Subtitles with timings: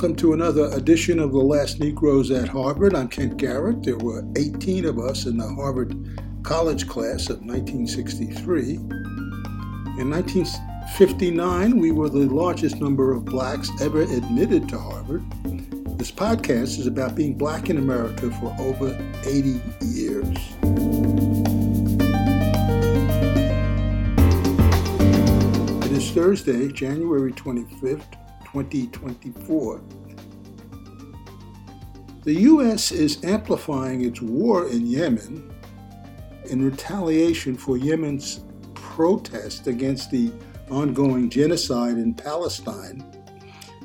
[0.00, 2.94] Welcome to another edition of The Last Negroes at Harvard.
[2.94, 3.82] I'm Kent Garrett.
[3.82, 5.94] There were 18 of us in the Harvard
[6.42, 8.76] College class of 1963.
[8.76, 15.22] In 1959, we were the largest number of blacks ever admitted to Harvard.
[15.98, 20.34] This podcast is about being black in America for over 80 years.
[25.84, 28.16] It is Thursday, January 25th,
[28.52, 29.80] 2024.
[32.22, 32.92] The U.S.
[32.92, 35.50] is amplifying its war in Yemen
[36.50, 38.40] in retaliation for Yemen's
[38.74, 40.30] protest against the
[40.70, 43.02] ongoing genocide in Palestine.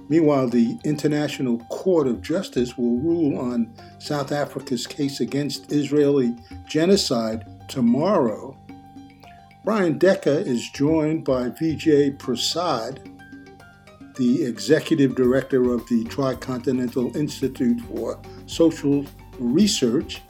[0.09, 6.36] Meanwhile, the International Court of Justice will rule on South Africa's case against Israeli
[6.67, 8.58] genocide tomorrow.
[9.63, 13.14] Brian Becker is joined by Vijay Prashad,
[14.16, 19.05] the executive director of the Tricontinental Institute for Social
[19.39, 20.22] Research.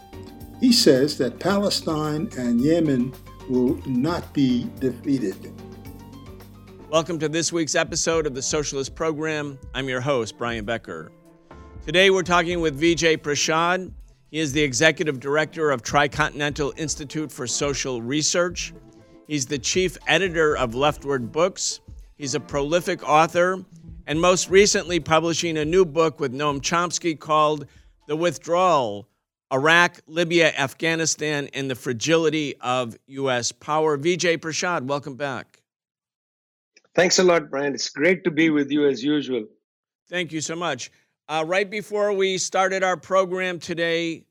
[0.60, 3.14] He says that Palestine and Yemen
[3.48, 5.52] will not be defeated.
[6.90, 9.58] Welcome to this week's episode of the Socialist Program.
[9.74, 11.12] I'm your host, Brian Becker.
[11.84, 13.92] Today we're talking with Vijay Prashad.
[14.32, 18.74] He is the executive director of Tricontinental Institute for Social Research.
[19.28, 21.80] He's the chief editor of LeftWord Books.
[22.16, 23.62] He's a prolific author
[24.06, 27.66] and most recently publishing a new book with Noam Chomsky called
[28.06, 29.06] The Withdrawal
[29.52, 33.52] Iraq, Libya, Afghanistan, and the Fragility of U.S.
[33.52, 33.98] Power.
[33.98, 35.62] Vijay Prashad, welcome back.
[36.94, 37.74] Thanks a lot, Brian.
[37.74, 39.44] It's great to be with you as usual.
[40.08, 40.90] Thank you so much.
[41.28, 44.24] Uh, right before we started our program today,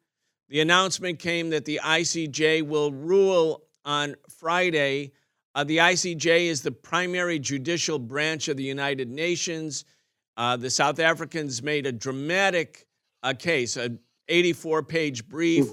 [0.49, 5.11] the announcement came that the ICJ will rule on Friday
[5.55, 9.85] uh, the ICJ is the primary judicial branch of the United Nations.
[10.35, 12.85] Uh, the South Africans made a dramatic
[13.23, 15.67] uh, case, an 84 page brief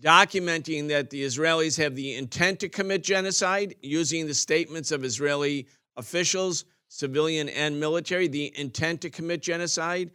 [0.00, 5.66] documenting that the Israelis have the intent to commit genocide using the statements of Israeli
[5.96, 10.10] officials, civilian and military, the intent to commit genocide,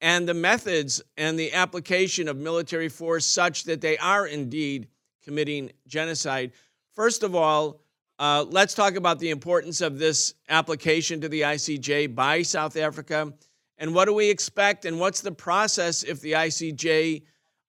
[0.00, 4.88] and the methods and the application of military force such that they are indeed
[5.24, 6.52] committing genocide.
[6.94, 7.80] First of all,
[8.18, 13.32] uh, let's talk about the importance of this application to the ICJ by South Africa.
[13.78, 14.86] And what do we expect?
[14.86, 17.22] And what's the process if the ICJ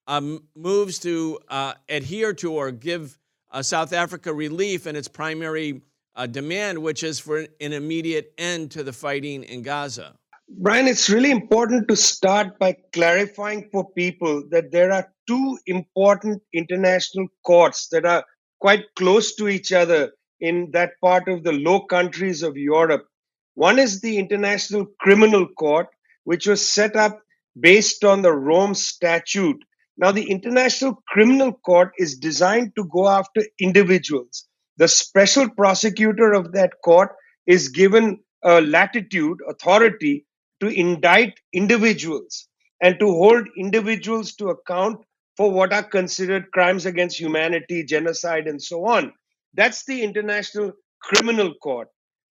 [0.08, 3.18] um, moves to uh, adhere to or give
[3.52, 5.82] uh, South Africa relief in its primary
[6.16, 10.16] uh, demand, which is for an immediate end to the fighting in Gaza?
[10.50, 16.42] Brian, it's really important to start by clarifying for people that there are two important
[16.54, 18.24] international courts that are
[18.62, 23.08] quite close to each other in that part of the low countries of Europe.
[23.56, 25.88] One is the International Criminal Court,
[26.24, 27.22] which was set up
[27.60, 29.64] based on the Rome Statute.
[29.98, 34.48] Now, the International Criminal Court is designed to go after individuals.
[34.78, 37.16] The special prosecutor of that court
[37.48, 40.26] is given a latitude, authority
[40.60, 42.48] to indict individuals
[42.82, 45.02] and to hold individuals to account
[45.36, 49.14] for what are considered crimes against humanity, genocide, and so on.
[49.54, 51.90] That's the International Criminal Court.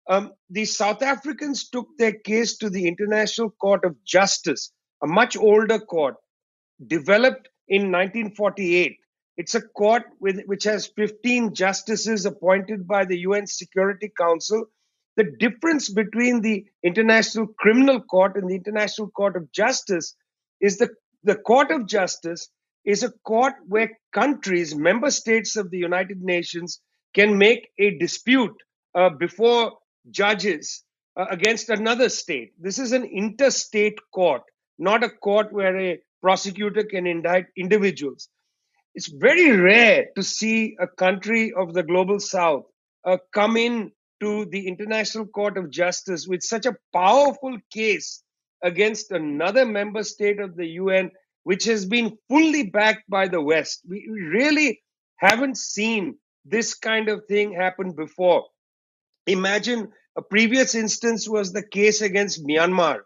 [0.08, 4.72] Um, the South Africans took their case to the International Court of Justice,
[5.03, 6.16] a much older court,
[6.86, 8.98] developed in 1948.
[9.38, 14.66] It's a court with, which has 15 justices appointed by the UN Security Council.
[15.18, 20.16] The difference between the International Criminal Court and the International Court of Justice
[20.62, 20.90] is the,
[21.24, 22.50] the Court of Justice
[22.86, 26.80] is a court where countries, member states of the United Nations,
[27.16, 28.56] can make a dispute
[28.94, 29.72] uh, before
[30.12, 30.84] judges
[31.18, 32.52] uh, against another state.
[32.59, 34.44] This is an interstate court,
[34.78, 38.28] not a court where a prosecutor can indict individuals.
[38.94, 42.66] It's very rare to see a country of the global south
[43.06, 43.91] uh, come in
[44.22, 48.23] to the International Court of Justice with such a powerful case
[48.64, 51.11] against another member state of the UN,
[51.44, 53.82] which has been fully backed by the West.
[53.88, 54.82] We really
[55.18, 58.46] haven't seen this kind of thing happened before.
[59.28, 63.00] Imagine a previous instance was the case against Myanmar.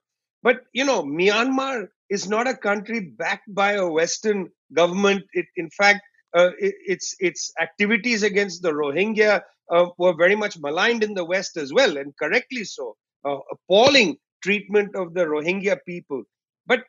[0.44, 5.24] But, you know, Myanmar is not a country backed by a Western government.
[5.34, 6.02] It, in fact,
[6.36, 9.42] uh, it, its its activities against the Rohingya
[9.72, 12.96] uh, were very much maligned in the West as well, and correctly so.
[13.26, 16.24] Uh, appalling treatment of the Rohingya people.
[16.68, 16.84] But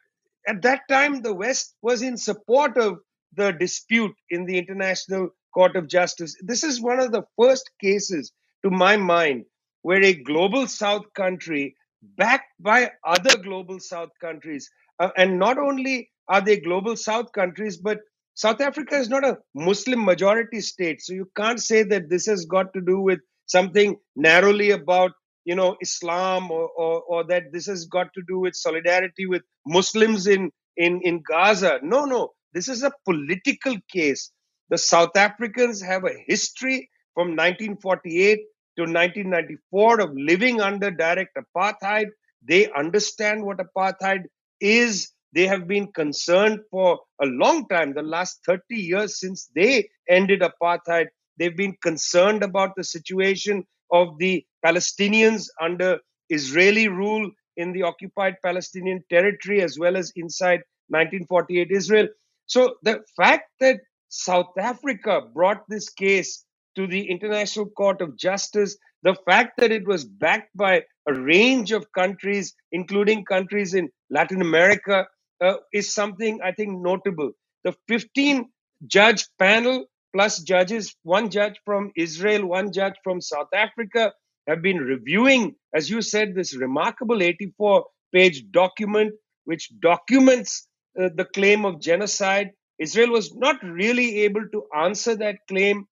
[0.46, 2.98] at that time, the West was in support of
[3.34, 6.36] the dispute in the international Court of Justice.
[6.42, 8.32] This is one of the first cases,
[8.64, 9.44] to my mind,
[9.82, 11.74] where a global South country
[12.16, 14.70] backed by other global south countries.
[14.98, 18.00] Uh, and not only are they global south countries, but
[18.34, 21.02] South Africa is not a Muslim majority state.
[21.02, 25.12] So you can't say that this has got to do with something narrowly about
[25.44, 29.42] you know Islam or, or, or that this has got to do with solidarity with
[29.66, 31.80] Muslims in, in, in Gaza.
[31.82, 32.30] No, no.
[32.52, 34.30] This is a political case.
[34.70, 38.38] The South Africans have a history from 1948
[38.76, 42.06] to 1994 of living under direct apartheid.
[42.42, 44.24] They understand what apartheid
[44.60, 45.10] is.
[45.32, 50.40] They have been concerned for a long time, the last 30 years since they ended
[50.40, 51.06] apartheid.
[51.36, 58.36] They've been concerned about the situation of the Palestinians under Israeli rule in the occupied
[58.42, 62.08] Palestinian territory as well as inside 1948 Israel.
[62.46, 66.44] So the fact that South Africa brought this case
[66.76, 71.72] to the International Court of Justice, the fact that it was backed by a range
[71.72, 75.06] of countries, including countries in Latin America,
[75.40, 77.32] uh, is something I think notable.
[77.64, 78.50] The 15
[78.86, 84.12] judge panel plus judges, one judge from Israel, one judge from South Africa,
[84.46, 89.12] have been reviewing, as you said, this remarkable 84 page document
[89.44, 90.66] which documents
[91.00, 92.50] uh, the claim of genocide.
[92.80, 95.86] Israel was not really able to answer that claim.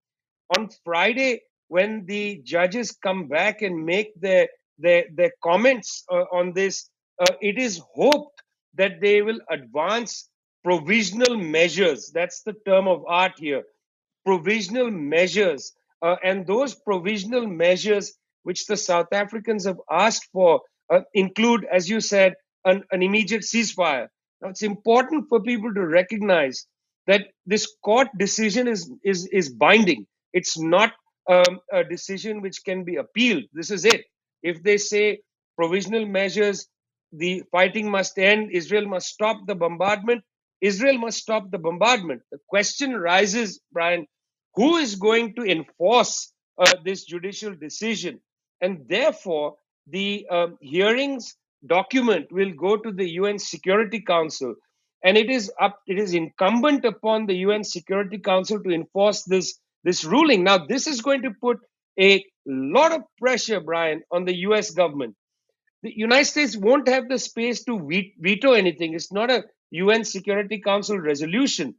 [0.57, 4.49] On Friday, when the judges come back and make their,
[4.79, 6.89] their, their comments uh, on this,
[7.21, 8.43] uh, it is hoped
[8.75, 10.31] that they will advance
[10.65, 12.11] provisional measures.
[12.15, 13.65] That's the term of art here
[14.25, 15.73] provisional measures.
[16.03, 21.89] Uh, and those provisional measures, which the South Africans have asked for, uh, include, as
[21.89, 24.09] you said, an, an immediate ceasefire.
[24.43, 26.67] Now, it's important for people to recognize
[27.09, 30.07] that this court decision is, is, is binding.
[30.35, 30.93] It's not
[31.29, 33.45] um, a decision which can be appealed.
[33.53, 34.05] This is it.
[34.43, 35.21] If they say
[35.57, 36.69] provisional measures,
[37.13, 40.23] the fighting must end, Israel must stop the bombardment,
[40.61, 42.23] Israel must stop the bombardment.
[42.33, 44.07] The question rises, Brian,
[44.55, 48.21] who is going to enforce uh, this judicial decision?
[48.61, 49.57] And therefore,
[49.87, 54.55] the um, hearings document will go to the UN Security Council,
[55.03, 55.81] and it is up.
[55.87, 60.45] It is incumbent upon the UN Security Council to enforce this this ruling.
[60.45, 61.59] Now, this is going to put
[61.99, 65.15] a lot of pressure, Brian, on the US government.
[65.83, 68.95] The United States won't have the space to veto anything.
[68.95, 71.77] It's not a UN Security Council resolution.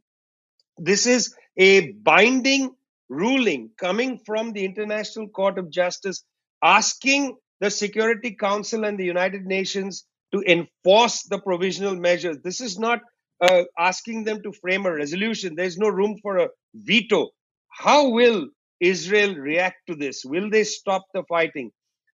[0.78, 2.74] This is a binding
[3.08, 6.24] ruling coming from the International Court of Justice
[6.62, 12.38] asking the Security Council and the United Nations to enforce the provisional measures.
[12.44, 13.00] This is not
[13.40, 15.54] uh, asking them to frame a resolution.
[15.54, 17.30] There's no room for a veto.
[17.68, 18.48] How will
[18.80, 20.24] Israel react to this?
[20.24, 21.70] Will they stop the fighting?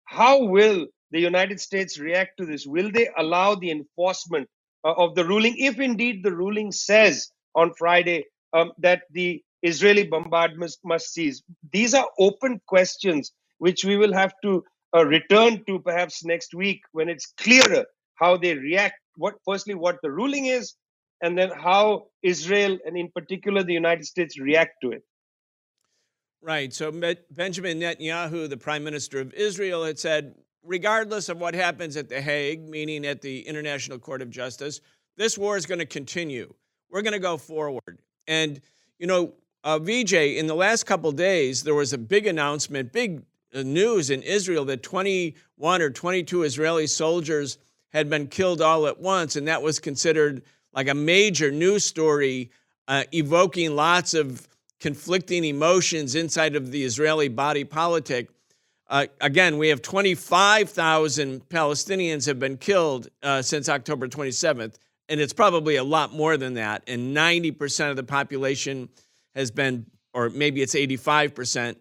[0.07, 2.67] How will the United States react to this?
[2.67, 4.49] Will they allow the enforcement
[4.85, 10.05] uh, of the ruling, if indeed the ruling says on Friday um, that the Israeli
[10.05, 11.43] bombardments must cease?
[11.73, 14.65] These are open questions which we will have to
[14.95, 17.85] uh, return to perhaps next week when it's clearer
[18.15, 18.97] how they react.
[19.17, 20.75] What firstly, what the ruling is,
[21.23, 25.03] and then how Israel and in particular the United States react to it.
[26.43, 26.73] Right.
[26.75, 26.93] So
[27.31, 32.21] Benjamin Netanyahu, the prime minister of Israel, had said, regardless of what happens at The
[32.21, 34.83] Hague, meaning at the International Court of Justice,
[35.17, 36.53] this war is going to continue.
[36.91, 37.99] We're going to go forward.
[38.27, 38.61] And,
[38.99, 43.23] you know, uh, VJ, in the last couple days, there was a big announcement, big
[43.55, 47.56] uh, news in Israel that 21 or 22 Israeli soldiers
[47.94, 49.36] had been killed all at once.
[49.36, 50.43] And that was considered
[50.74, 52.51] like a major news story,
[52.89, 54.46] uh, evoking lots of
[54.81, 58.29] conflicting emotions inside of the Israeli body politic.
[58.91, 64.74] Uh, again, we have 25,000 Palestinians have been killed uh, since October 27th,
[65.08, 66.82] and it's probably a lot more than that.
[66.86, 68.91] And 90% of the population
[69.34, 71.77] has been, or maybe it's 85%,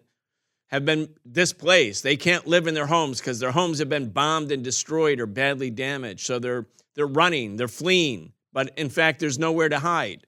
[0.74, 2.02] have been displaced.
[2.02, 5.26] They can't live in their homes because their homes have been bombed and destroyed or
[5.26, 6.26] badly damaged.
[6.26, 6.66] So they're
[6.96, 10.26] they're running, they're fleeing, but in fact, there's nowhere to hide.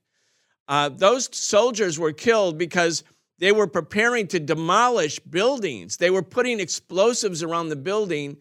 [0.69, 3.03] Uh, those soldiers were killed because
[3.39, 5.97] they were preparing to demolish buildings.
[5.97, 8.37] They were putting explosives around the building,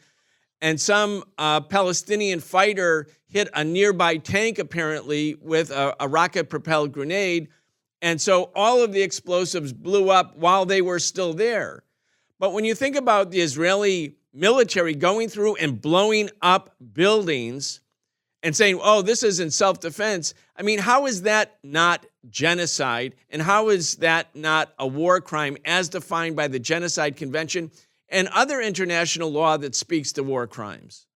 [0.61, 6.91] and some uh, Palestinian fighter hit a nearby tank, apparently, with a, a rocket propelled
[6.91, 7.47] grenade.
[8.03, 11.81] And so all of the explosives blew up while they were still there.
[12.39, 17.79] But when you think about the Israeli military going through and blowing up buildings
[18.43, 23.15] and saying, oh, this is in self defense, I mean, how is that not genocide?
[23.29, 27.71] And how is that not a war crime as defined by the Genocide Convention
[28.09, 31.07] and other international law that speaks to war crimes?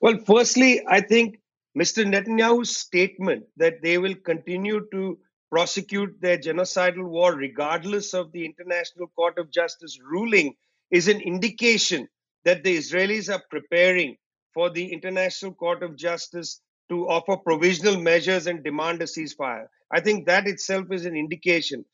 [0.00, 1.40] Well, firstly, I think
[1.76, 2.06] Mr.
[2.06, 5.18] Netanyahu's statement that they will continue to
[5.50, 10.54] prosecute their genocidal war regardless of the International Court of Justice ruling
[10.90, 12.08] is an indication
[12.44, 14.16] that the Israelis are preparing
[14.54, 19.66] for the International Court of Justice to offer provisional measures and demand a ceasefire.
[19.90, 21.84] I think that itself is an indication.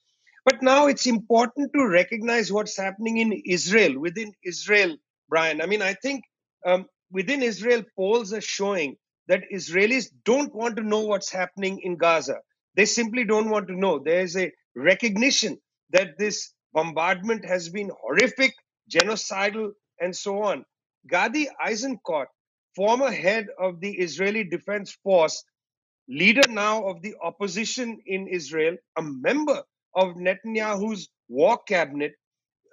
[0.45, 4.97] But now it's important to recognize what's happening in Israel, within Israel,
[5.29, 5.61] Brian.
[5.61, 6.25] I mean, I think
[6.67, 8.97] um, within Israel, polls are showing
[9.29, 12.39] that Israelis don't want to know what's happening in Gaza.
[12.77, 14.01] They simply don't want to know.
[14.01, 15.59] There's a recognition
[15.91, 18.55] that this bombardment has been horrific,
[18.91, 20.65] genocidal, and so on.
[21.09, 22.27] Gadi Eisenkot,
[22.77, 25.45] former head of the Israeli Defense Force,
[26.09, 29.63] leader now of the opposition in Israel, a member
[29.97, 32.15] of Netanyahu's war cabinet,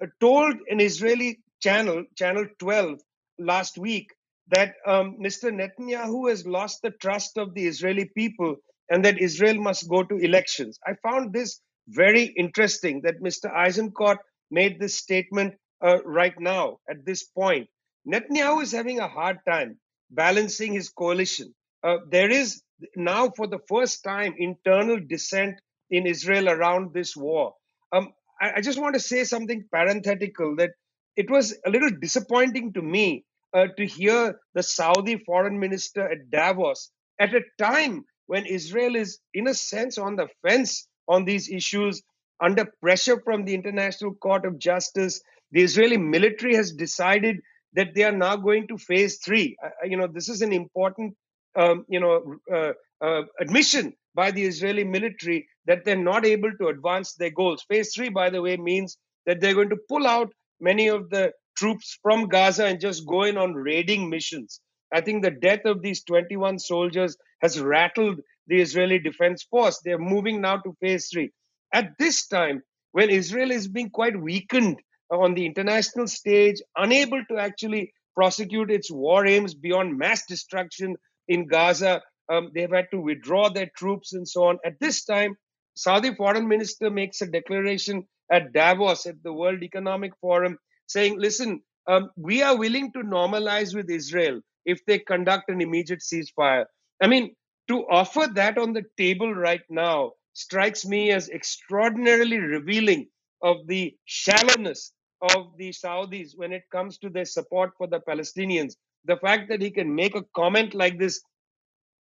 [0.02, 3.00] uh, told an Israeli channel, Channel 12,
[3.40, 4.08] last week
[4.50, 5.52] that um, Mr.
[5.52, 8.58] Netanyahu has lost the trust of the Israeli people
[8.90, 10.80] and that Israel must go to elections.
[10.88, 13.54] I found this very interesting that Mr.
[13.56, 14.18] Eisenkot
[14.52, 15.56] made this statement
[15.86, 17.68] uh, right now at this point.
[18.08, 19.80] Netanyahu is having a hard time
[20.12, 21.54] balancing his coalition.
[21.84, 22.64] Uh, there is
[22.96, 25.56] now, for the first time, internal dissent
[25.92, 27.56] in Israel around this war.
[27.94, 30.72] Um, I, I just want to say something parenthetical that
[31.18, 36.32] it was a little disappointing to me uh, to hear the Saudi foreign minister at
[36.32, 41.50] Davos at a time when Israel is, in a sense, on the fence on these
[41.50, 42.04] issues,
[42.40, 45.22] under pressure from the International Court of Justice.
[45.52, 47.42] The Israeli military has decided
[47.74, 49.58] that they are now going to phase three.
[49.64, 51.16] Uh, you know, this is an important,
[51.56, 56.68] um, you know, uh, uh, admission by the Israeli military that they're not able to
[56.68, 57.64] advance their goals.
[57.68, 61.32] Phase three, by the way, means that they're going to pull out many of the
[61.58, 64.62] troops from Gaza and just go in on raiding missions.
[64.94, 69.80] I think the death of these 21 soldiers has rattled the Israeli Defense Force.
[69.84, 71.32] They're moving now to phase three.
[71.74, 74.78] At this time, when Israel is being quite weakened
[75.12, 80.96] on the international stage, unable to actually prosecute its war aims beyond mass destruction
[81.28, 84.58] in Gaza, um, they've had to withdraw their troops and so on.
[84.66, 85.36] At this time,
[85.76, 91.62] Saudi foreign minister makes a declaration at Davos at the World Economic Forum saying, listen,
[91.88, 96.66] um, we are willing to normalize with Israel if they conduct an immediate ceasefire.
[97.02, 97.36] I mean,
[97.70, 103.08] to offer that on the table right now strikes me as extraordinarily revealing
[103.42, 108.76] of the shallowness of the Saudis when it comes to their support for the Palestinians.
[109.06, 111.22] The fact that he can make a comment like this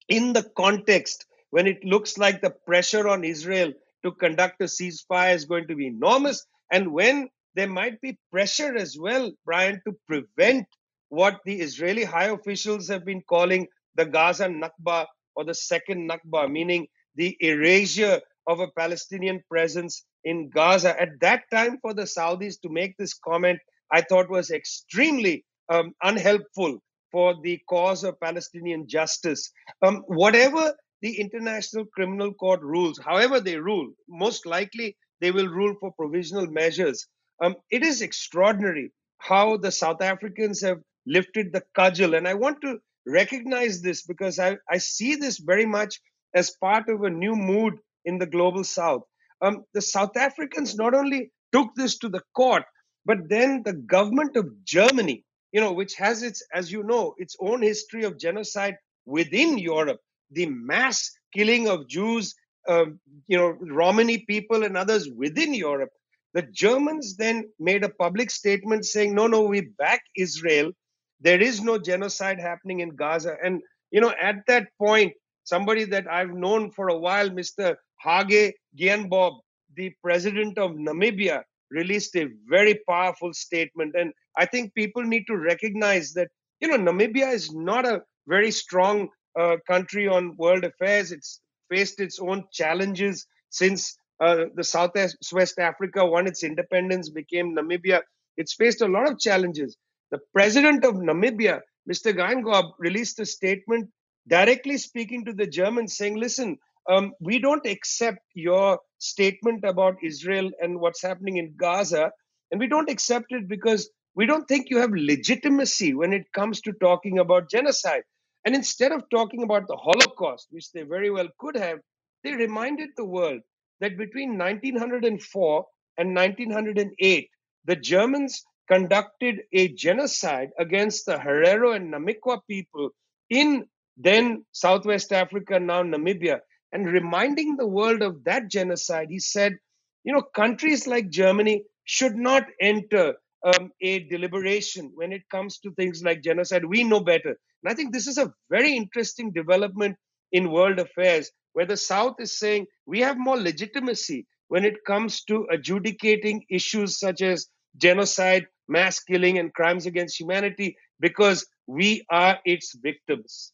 [0.08, 3.72] in the context when it looks like the pressure on Israel
[4.04, 8.76] to conduct a ceasefire is going to be enormous, and when there might be pressure
[8.76, 10.66] as well, Brian, to prevent
[11.08, 13.66] what the Israeli high officials have been calling
[13.98, 16.86] the Gaza Nakba or the second Nakba, meaning
[17.16, 20.98] the erasure of a Palestinian presence in Gaza.
[21.00, 23.58] At that time, for the Saudis to make this comment,
[23.92, 26.78] I thought was extremely um, unhelpful
[27.12, 29.50] for the cause of Palestinian justice.
[29.82, 35.74] Um, whatever the International Criminal Court rules, however they rule, most likely they will rule
[35.80, 37.06] for provisional measures.
[37.42, 42.14] Um, it is extraordinary how the South Africans have lifted the cudgel.
[42.14, 42.78] And I want to
[43.08, 46.00] recognize this because I, I see this very much
[46.34, 47.74] as part of a new mood
[48.04, 49.02] in the global South.
[49.40, 52.64] Um, the South Africans not only took this to the court,
[53.04, 57.36] but then the government of Germany, you know, which has its, as you know, its
[57.40, 60.00] own history of genocide within Europe,
[60.30, 62.34] the mass killing of Jews,
[62.68, 65.90] um, you know, Romani people and others within Europe.
[66.34, 70.72] The Germans then made a public statement saying, no, no, we back Israel.
[71.20, 73.36] There is no genocide happening in Gaza.
[73.42, 75.12] And, you know, at that point,
[75.44, 77.76] somebody that I've known for a while, Mr.
[78.00, 79.38] Hage Geingob,
[79.74, 83.94] the president of Namibia, released a very powerful statement.
[83.98, 86.28] And I think people need to recognize that,
[86.60, 89.08] you know, Namibia is not a very strong
[89.38, 91.12] uh, country on world affairs.
[91.12, 98.02] It's faced its own challenges since uh, the Southwest Africa won its independence, became Namibia.
[98.36, 99.76] It's faced a lot of challenges.
[100.10, 101.60] The president of Namibia,
[101.90, 102.14] Mr.
[102.16, 103.90] Geingob, released a statement
[104.26, 110.50] directly speaking to the Germans, saying, "Listen, um, we don't accept your statement about Israel
[110.60, 112.10] and what's happening in Gaza,
[112.50, 116.62] and we don't accept it because we don't think you have legitimacy when it comes
[116.62, 118.04] to talking about genocide."
[118.44, 121.80] And instead of talking about the Holocaust, which they very well could have,
[122.24, 123.42] they reminded the world
[123.80, 125.66] that between 1904
[125.98, 127.28] and 1908,
[127.64, 132.90] the Germans conducted a genocide against the Herero and Namaqua people
[133.30, 136.38] in then Southwest Africa, now Namibia,
[136.72, 139.56] and reminding the world of that genocide, he said,
[140.04, 145.72] you know, countries like Germany should not enter um, a deliberation when it comes to
[145.72, 146.64] things like genocide.
[146.64, 147.30] We know better.
[147.62, 149.96] And I think this is a very interesting development
[150.32, 155.24] in world affairs where the South is saying we have more legitimacy when it comes
[155.24, 162.38] to adjudicating issues such as genocide, mass killing, and crimes against humanity because we are
[162.44, 163.52] its victims.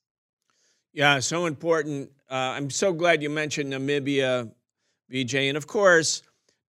[0.92, 2.10] Yeah, so important.
[2.30, 4.50] Uh, I'm so glad you mentioned Namibia,
[5.10, 5.34] VJ.
[5.34, 6.22] And of course,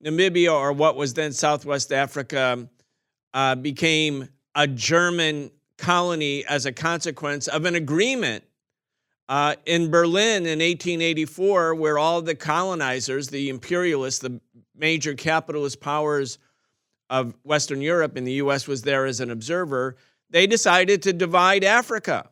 [0.03, 2.67] Namibia, or what was then Southwest Africa,
[3.33, 8.43] uh, became a German colony as a consequence of an agreement
[9.27, 14.39] uh, in Berlin in 1884, where all the colonizers, the imperialists, the
[14.75, 16.37] major capitalist powers
[17.15, 19.95] of Western Europe, and the US was there as an observer,
[20.29, 22.29] they decided to divide Africa.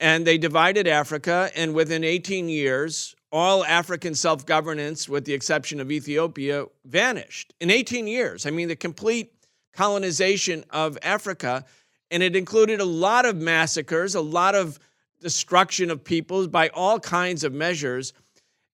[0.00, 5.80] And they divided Africa, and within 18 years, all African self governance, with the exception
[5.80, 7.54] of Ethiopia, vanished.
[7.60, 8.46] In 18 years.
[8.46, 9.32] I mean, the complete
[9.72, 11.64] colonization of Africa.
[12.10, 14.78] And it included a lot of massacres, a lot of
[15.20, 18.12] destruction of peoples by all kinds of measures.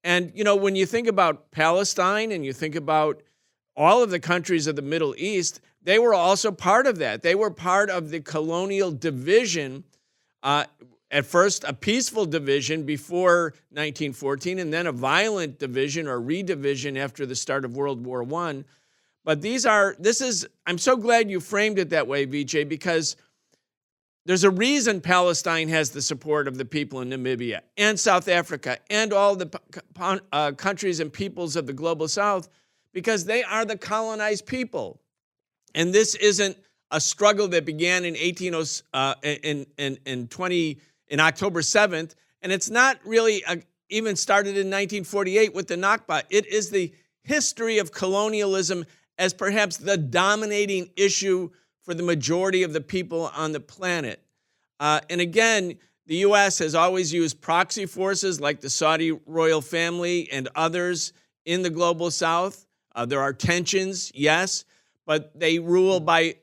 [0.05, 3.23] And, you know, when you think about Palestine and you think about
[3.77, 7.23] all of the countries of the Middle East, they were also part of that.
[7.23, 9.85] They were part of the colonial division.
[10.43, 10.65] Uh,
[11.11, 17.27] at first, a peaceful division before 1914, and then a violent division or redivision after
[17.27, 18.65] the start of World War I.
[19.25, 23.17] But these are, this is, I'm so glad you framed it that way, VJ, because
[24.25, 28.79] there's a reason Palestine has the support of the people in Namibia and South Africa
[28.89, 29.61] and all the
[30.33, 32.49] uh, countries and peoples of the global south
[32.93, 35.01] because they are the colonized people.
[35.75, 36.57] And this isn't
[36.91, 38.55] a struggle that began in 18
[38.93, 44.51] uh, in, in, in 20 in October 7th and it's not really a, even started
[44.51, 46.23] in 1948 with the Nakba.
[46.29, 48.85] It is the history of colonialism
[49.19, 51.51] as perhaps the dominating issue
[51.83, 54.21] for the majority of the people on the planet.
[54.81, 56.59] Uh, and again, the U.S.
[56.59, 61.13] has always used proxy forces like the Saudi royal family and others
[61.45, 62.67] in the global south.
[62.95, 64.65] Uh, there are tensions, yes,
[65.07, 66.37] but they rule by,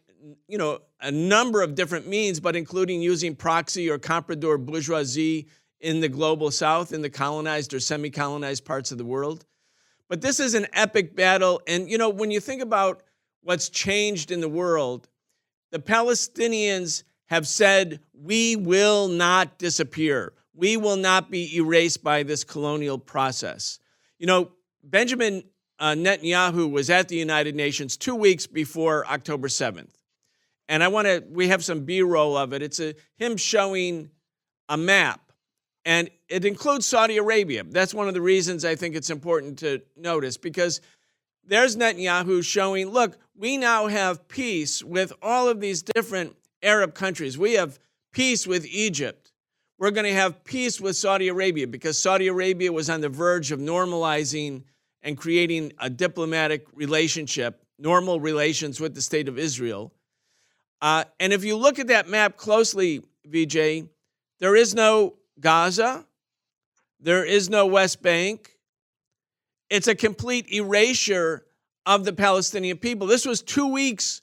[0.48, 5.48] you know, a number of different means, but including using proxy or comprador bourgeoisie
[5.80, 9.46] in the global south, in the colonized or semi colonized parts of the world.
[10.10, 11.62] But this is an epic battle.
[11.68, 13.04] And, you know, when you think about
[13.42, 15.08] what's changed in the world,
[15.72, 20.34] the Palestinians have said, we will not disappear.
[20.54, 23.80] We will not be erased by this colonial process.
[24.18, 24.52] You know,
[24.84, 25.44] Benjamin
[25.80, 29.94] uh, Netanyahu was at the United Nations two weeks before October 7th.
[30.68, 32.62] And I want to, we have some B roll of it.
[32.62, 34.12] It's a, him showing
[34.68, 35.32] a map,
[35.86, 37.63] and it includes Saudi Arabia.
[37.63, 40.82] That's one of the reasons I think it's important to notice because
[41.44, 47.38] there's Netanyahu showing, look, we now have peace with all of these different Arab countries.
[47.38, 47.80] We have
[48.12, 49.32] peace with Egypt.
[49.80, 53.52] We're going to have peace with Saudi Arabia because Saudi Arabia was on the verge
[53.52, 54.63] of normalizing
[55.02, 59.94] and creating a diplomatic relationship, normal relations with the state of Israel.
[60.82, 63.88] Uh, and if you look at that map closely, VJ,
[64.40, 66.06] there is no Gaza,
[67.00, 68.58] there is no West Bank.
[69.70, 71.46] It's a complete erasure
[71.86, 73.08] of the Palestinian people.
[73.08, 74.22] This was two weeks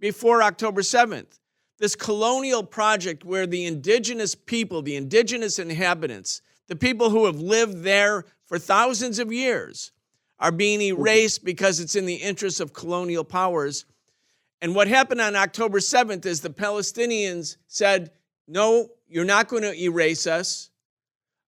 [0.00, 1.38] before October 7th.
[1.78, 7.82] This colonial project where the indigenous people, the indigenous inhabitants, the people who have lived
[7.82, 9.92] there for thousands of years,
[10.40, 13.84] are being erased because it's in the interest of colonial powers.
[14.60, 18.10] And what happened on October 7th is the Palestinians said,
[18.46, 20.70] No, you're not going to erase us.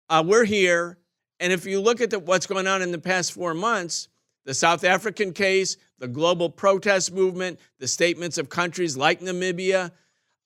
[0.09, 0.99] Uh, we're here.
[1.39, 4.09] And if you look at the, what's going on in the past four months,
[4.45, 9.93] the South African case, the global protest movement, the statements of countries like Namibia.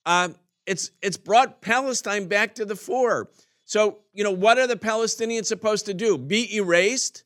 [0.05, 0.31] Uh,
[0.67, 3.31] it's, it's brought Palestine back to the fore.
[3.65, 6.19] So, you know, what are the Palestinians supposed to do?
[6.19, 7.24] Be erased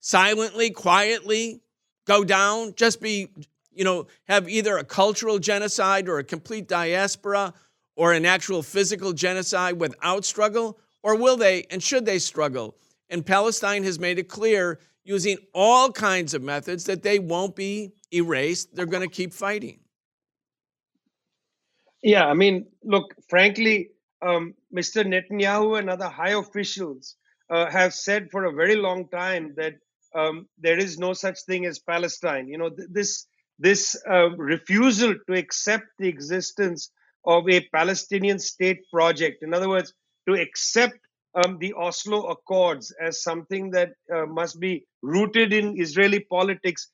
[0.00, 1.60] silently, quietly,
[2.06, 3.28] go down, just be,
[3.72, 7.54] you know, have either a cultural genocide or a complete diaspora
[7.96, 10.78] or an actual physical genocide without struggle?
[11.02, 12.74] Or will they and should they struggle?
[13.08, 17.92] And Palestine has made it clear using all kinds of methods that they won't be
[18.12, 18.74] erased.
[18.74, 19.80] They're going to keep fighting.
[22.02, 23.90] Yeah, I mean, look, frankly,
[24.22, 25.04] um, Mr.
[25.04, 27.16] Netanyahu and other high officials
[27.50, 29.74] uh, have said for a very long time that
[30.14, 32.48] um, there is no such thing as Palestine.
[32.48, 33.26] You know, th- this
[33.58, 36.90] this uh, refusal to accept the existence
[37.26, 39.42] of a Palestinian state project.
[39.42, 39.92] In other words,
[40.28, 40.98] to accept
[41.34, 46.88] um, the Oslo Accords as something that uh, must be rooted in Israeli politics.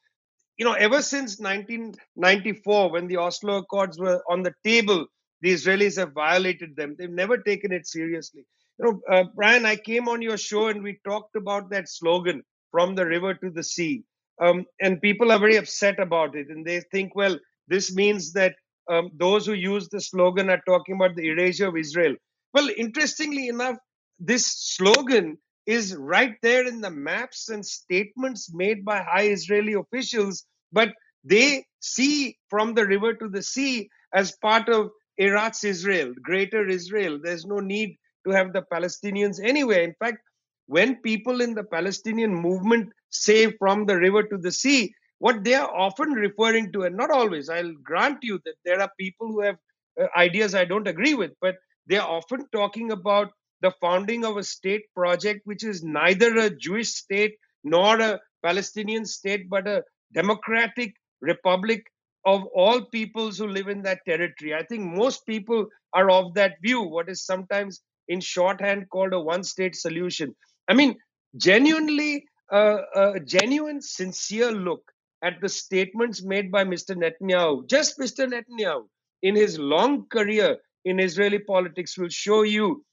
[0.59, 5.07] You know, ever since 1994, when the Oslo Accords were on the table,
[5.43, 6.97] the Israelis have violated them.
[6.99, 8.45] They've never taken it seriously.
[8.79, 12.43] You know, uh, Brian, I came on your show and we talked about that slogan,
[12.77, 14.05] from the river to the sea.
[14.39, 16.49] Um, and people are very upset about it.
[16.51, 18.55] And they think, well, this means that
[18.91, 22.15] um, those who use the slogan are talking about the erasure of Israel.
[22.53, 23.79] Well, interestingly enough,
[24.19, 30.45] this slogan is right there in the maps and statements made by high Israeli officials,
[30.71, 30.91] but
[31.25, 37.19] they see from the river to the sea as part of Eretz Israel, greater Israel.
[37.23, 39.83] There's no need to have the Palestinians anywhere.
[39.83, 40.19] In fact,
[40.67, 45.55] when people in the Palestinian movement say from the river to the sea, what they
[45.55, 49.41] are often referring to, and not always, I'll grant you that there are people who
[49.41, 49.57] have
[50.01, 53.31] uh, ideas I don't agree with, but they are often talking about
[53.63, 59.07] the founding of a state project which is neither a Jewish state nor a Palestinian
[59.07, 61.87] state, but a democratic republic
[62.25, 64.55] of all peoples who live in that territory.
[64.55, 69.21] I think most people are of that view, what is sometimes in shorthand called a
[69.21, 70.35] one state solution.
[70.69, 70.97] I mean,
[71.37, 74.83] genuinely, uh, a genuine, sincere look
[75.23, 76.95] at the statements made by Mr.
[76.97, 78.27] Netanyahu, just Mr.
[78.27, 78.85] Netanyahu,
[79.23, 82.85] in his long career in Israeli politics, will show you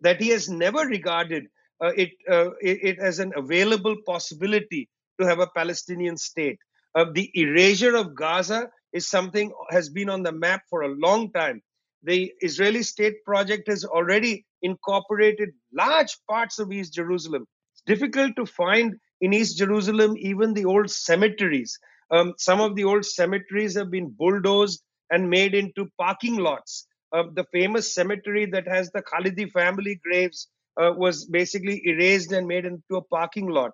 [0.00, 1.44] that he has never regarded
[1.82, 4.88] uh, it, uh, it, it as an available possibility
[5.20, 6.58] to have a Palestinian state.
[6.94, 11.32] Uh, the erasure of Gaza is something has been on the map for a long
[11.32, 11.60] time.
[12.04, 17.46] The Israeli state project has already incorporated large parts of East Jerusalem.
[17.72, 21.78] It's difficult to find in East Jerusalem even the old cemeteries.
[22.10, 26.86] Um, some of the old cemeteries have been bulldozed and made into parking lots.
[27.12, 30.48] Uh, the famous cemetery that has the Khalidi family graves
[30.80, 33.70] uh, was basically erased and made into a parking lot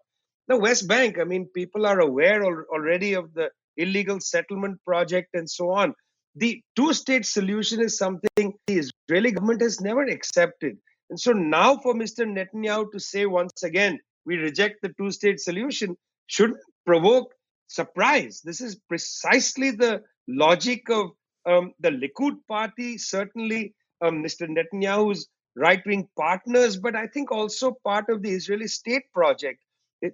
[0.50, 5.48] the West Bank, I mean, people are aware already of the illegal settlement project and
[5.48, 5.94] so on.
[6.36, 10.78] The two state solution is something the Israeli government has never accepted.
[11.10, 12.24] And so now for Mr.
[12.24, 16.54] Netanyahu to say once again, we reject the two state solution should
[16.86, 17.34] provoke
[17.66, 18.40] surprise.
[18.44, 21.10] This is precisely the logic of
[21.46, 24.48] um, the Likud party, certainly um, Mr.
[24.48, 29.60] Netanyahu's right wing partners, but I think also part of the Israeli state project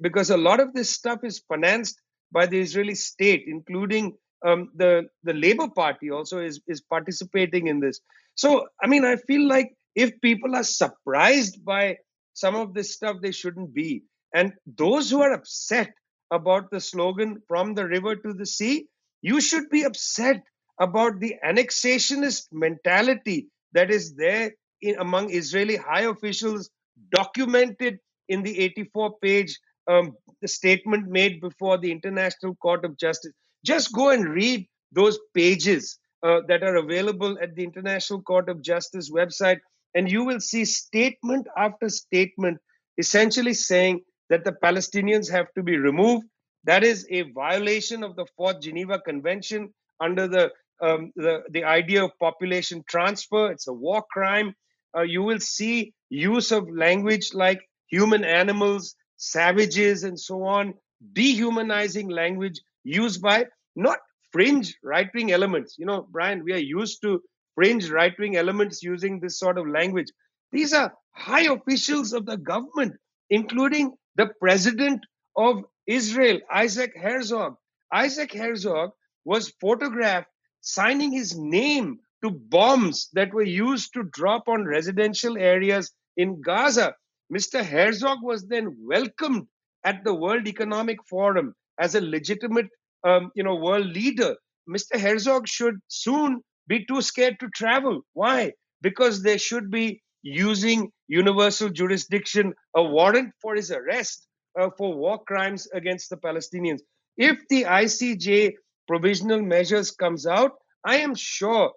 [0.00, 2.00] because a lot of this stuff is financed
[2.33, 7.81] by the Israeli state, including um, the the Labor Party also is is participating in
[7.81, 8.01] this.
[8.35, 11.96] So I mean, I feel like if people are surprised by
[12.35, 14.03] some of this stuff, they shouldn't be.
[14.35, 15.92] And those who are upset
[16.31, 18.87] about the slogan "From the river to the sea,"
[19.22, 20.42] you should be upset
[20.79, 26.70] about the annexationist mentality that is there in, among Israeli high officials,
[27.11, 30.12] documented in the 84 page um,
[30.44, 33.33] statement made before the International Court of Justice.
[33.64, 38.62] Just go and read those pages uh, that are available at the International Court of
[38.62, 39.61] Justice website,
[39.95, 42.59] and you will see statement after statement
[42.99, 46.27] essentially saying that the Palestinians have to be removed.
[46.64, 50.51] That is a violation of the Fourth Geneva Convention under the
[50.83, 53.51] um, the, the idea of population transfer.
[53.51, 54.55] It's a war crime.
[54.95, 60.75] Uh, you will see use of language like human animals, savages, and so on,
[61.12, 63.99] dehumanizing language used by not
[64.31, 65.77] fringe right wing elements.
[65.79, 67.20] You know, Brian, we are used to
[67.55, 70.09] fringe right wing elements using this sort of language.
[70.53, 72.94] These are high officials of the government,
[73.31, 75.01] including the president
[75.37, 77.57] of Israel, Isaac Herzog.
[77.92, 78.90] Isaac Herzog
[79.25, 80.29] was photographed
[80.61, 86.94] signing his name to bombs that were used to drop on residential areas in Gaza.
[87.33, 87.64] Mr.
[87.64, 89.46] Herzog was then welcomed
[89.85, 92.67] at the World Economic Forum as a legitimate,
[93.05, 94.37] um, you know, world leader.
[94.69, 94.99] Mr.
[94.99, 98.03] Herzog should soon be too scared to travel.
[98.15, 98.53] Why?
[98.83, 104.27] Because they should be using universal jurisdiction, a warrant for his arrest
[104.59, 106.81] uh, for war crimes against the Palestinians.
[107.17, 108.55] If the ICJ
[108.89, 110.53] provisional measures comes out,
[110.85, 111.73] I am sure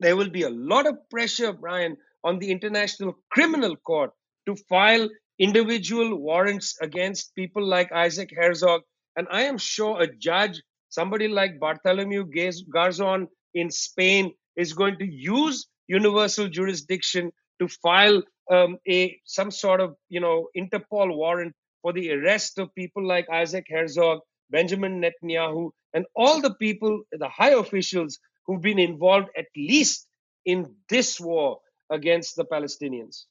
[0.00, 4.10] there will be a lot of pressure, Brian, on the International Criminal Court
[4.46, 8.82] to file individual warrants against people like Isaac Herzog.
[9.18, 12.26] And I am sure a judge, somebody like Bartholomew
[12.72, 19.80] Garzon in Spain, is going to use universal jurisdiction to file um, a some sort
[19.80, 21.52] of you know Interpol warrant
[21.82, 27.28] for the arrest of people like Isaac Herzog, Benjamin Netanyahu, and all the people, the
[27.28, 30.06] high officials who've been involved at least
[30.44, 31.58] in this war
[31.90, 33.24] against the Palestinians.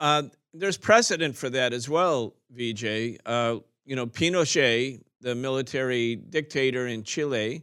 [0.00, 3.18] Uh, there's precedent for that as well, VJ.
[3.24, 7.62] Uh, you know, Pinochet, the military dictator in Chile,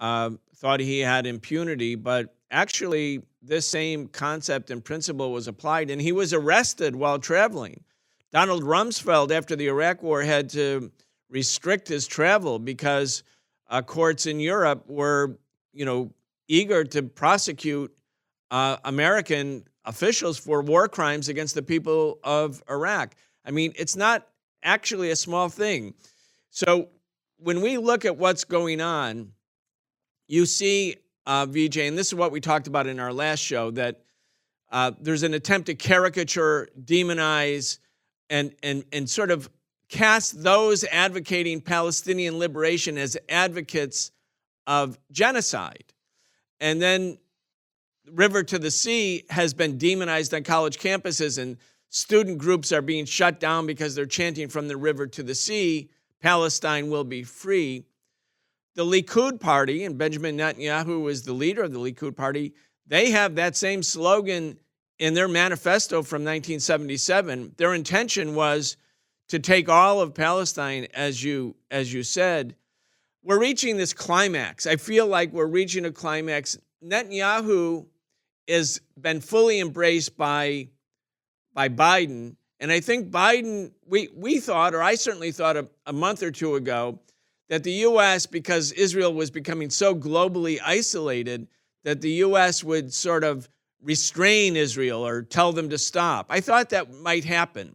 [0.00, 6.02] uh, thought he had impunity, but actually, this same concept and principle was applied, and
[6.02, 7.84] he was arrested while traveling.
[8.32, 10.90] Donald Rumsfeld, after the Iraq War, had to
[11.30, 13.22] restrict his travel because
[13.70, 15.38] uh, courts in Europe were,
[15.72, 16.12] you know,
[16.48, 17.94] eager to prosecute
[18.50, 23.14] uh, American officials for war crimes against the people of Iraq.
[23.44, 24.26] I mean, it's not
[24.62, 25.94] actually a small thing.
[26.50, 26.88] So
[27.38, 29.32] when we look at what's going on,
[30.26, 33.70] you see, uh, VJ, and this is what we talked about in our last show,
[33.72, 34.00] that
[34.70, 37.78] uh, there's an attempt to caricature, demonize,
[38.28, 39.48] and, and, and sort of
[39.88, 44.10] cast those advocating Palestinian liberation as advocates
[44.66, 45.94] of genocide.
[46.60, 47.18] And then
[48.12, 51.56] River to the Sea has been demonized on college campuses, and
[51.88, 55.90] student groups are being shut down because they're chanting from the river to the sea,
[56.20, 57.84] Palestine will be free.
[58.74, 62.54] The Likud party, and Benjamin Netanyahu is the leader of the Likud party,
[62.86, 64.58] they have that same slogan
[64.98, 67.54] in their manifesto from 1977.
[67.56, 68.76] Their intention was
[69.28, 72.56] to take all of Palestine, as you, as you said.
[73.22, 74.66] We're reaching this climax.
[74.66, 76.56] I feel like we're reaching a climax.
[76.82, 77.86] Netanyahu
[78.48, 80.68] has been fully embraced by,
[81.58, 82.36] by Biden.
[82.60, 86.30] And I think Biden, we, we thought, or I certainly thought a, a month or
[86.30, 87.00] two ago,
[87.48, 91.48] that the U.S., because Israel was becoming so globally isolated,
[91.82, 92.62] that the U.S.
[92.62, 93.48] would sort of
[93.82, 96.26] restrain Israel or tell them to stop.
[96.30, 97.74] I thought that might happen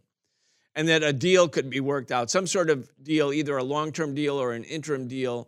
[0.74, 3.92] and that a deal could be worked out, some sort of deal, either a long
[3.92, 5.46] term deal or an interim deal.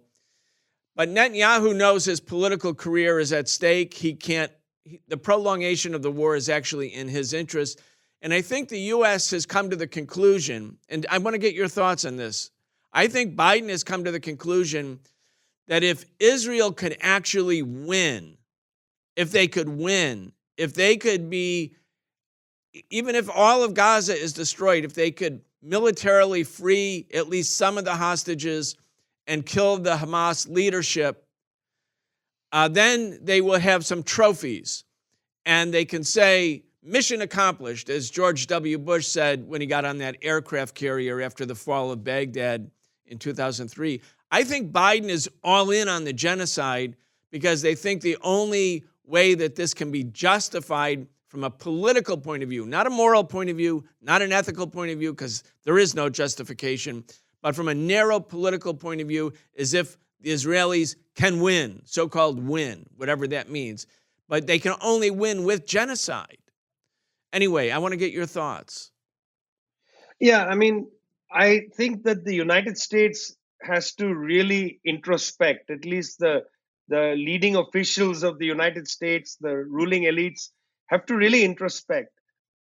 [0.94, 3.94] But Netanyahu knows his political career is at stake.
[3.94, 4.52] He can't,
[4.84, 7.80] he, the prolongation of the war is actually in his interest.
[8.22, 9.30] And I think the U.S.
[9.30, 12.50] has come to the conclusion, and I want to get your thoughts on this.
[12.92, 15.00] I think Biden has come to the conclusion
[15.68, 18.38] that if Israel could actually win,
[19.16, 21.74] if they could win, if they could be
[22.90, 27.78] even if all of Gaza is destroyed, if they could militarily free at least some
[27.78, 28.76] of the hostages
[29.26, 31.26] and kill the Hamas leadership,
[32.52, 34.84] uh, then they will have some trophies.
[35.44, 38.78] And they can say, mission accomplished, as George W.
[38.78, 42.70] Bush said when he got on that aircraft carrier after the fall of Baghdad
[43.06, 44.00] in 2003.
[44.30, 46.96] I think Biden is all in on the genocide
[47.30, 52.42] because they think the only way that this can be justified from a political point
[52.42, 55.42] of view, not a moral point of view, not an ethical point of view, because
[55.64, 57.04] there is no justification,
[57.42, 62.08] but from a narrow political point of view, as if the Israelis can win, so
[62.08, 63.86] called win, whatever that means.
[64.28, 66.38] But they can only win with genocide.
[67.36, 68.90] Anyway, I want to get your thoughts.
[70.18, 70.88] Yeah, I mean,
[71.30, 76.44] I think that the United States has to really introspect, at least the
[76.88, 80.48] the leading officials of the United States, the ruling elites,
[80.86, 82.12] have to really introspect.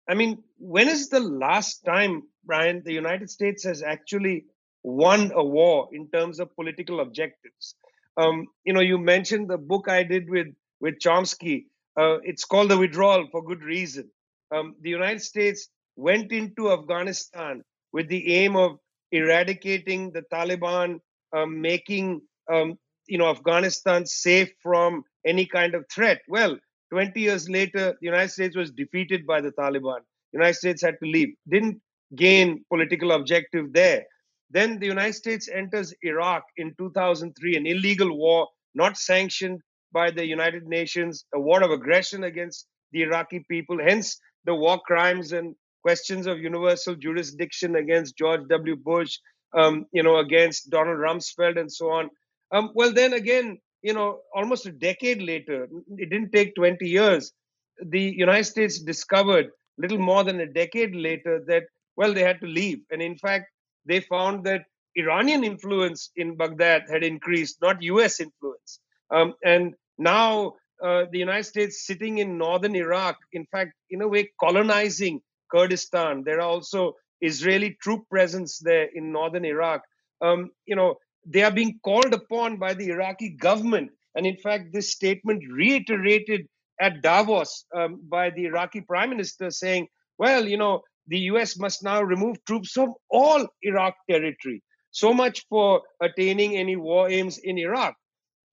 [0.10, 4.46] I mean, when is the last time, Brian, the United States has actually
[4.84, 7.76] won a war in terms of political objectives?
[8.18, 10.48] Um, you know, you mentioned the book I did with
[10.82, 11.68] with Chomsky.
[11.96, 14.12] Uh, it's called The Withdrawal for good reason.
[14.52, 18.78] Um, the United States went into Afghanistan with the aim of
[19.12, 21.00] eradicating the Taliban,
[21.36, 22.78] um, making um,
[23.08, 26.22] you know Afghanistan safe from any kind of threat.
[26.28, 26.58] Well,
[26.92, 30.00] 20 years later, the United States was defeated by the Taliban.
[30.32, 31.82] The United States had to leave, didn't
[32.16, 34.06] gain political objective there.
[34.52, 40.26] Then the United States enters Iraq in 2003, an illegal war not sanctioned by the
[40.26, 43.78] United Nations, a war of aggression against the Iraqi people.
[43.82, 48.76] Hence, the war crimes and questions of universal jurisdiction against George W.
[48.76, 49.18] Bush,
[49.56, 52.10] um, you know, against Donald Rumsfeld, and so on.
[52.52, 57.32] Um, well, then again, you know, almost a decade later, it didn't take 20 years,
[57.80, 61.64] the United States discovered little more than a decade later that,
[61.96, 62.80] well, they had to leave.
[62.92, 63.52] And in fact,
[63.86, 64.64] they found that
[64.96, 68.80] Iranian influence in Baghdad had increased, not US influence.
[69.12, 74.08] Um, and now uh, the United States sitting in northern Iraq, in fact, in a
[74.08, 76.24] way, colonizing Kurdistan.
[76.24, 79.82] There are also Israeli troop presence there in northern Iraq.
[80.22, 83.92] Um, you know, they are being called upon by the Iraqi government.
[84.16, 86.48] And in fact, this statement reiterated
[86.80, 91.84] at Davos um, by the Iraqi prime minister saying, well, you know, the US must
[91.84, 94.62] now remove troops from all Iraq territory.
[94.92, 97.96] So much for attaining any war aims in Iraq.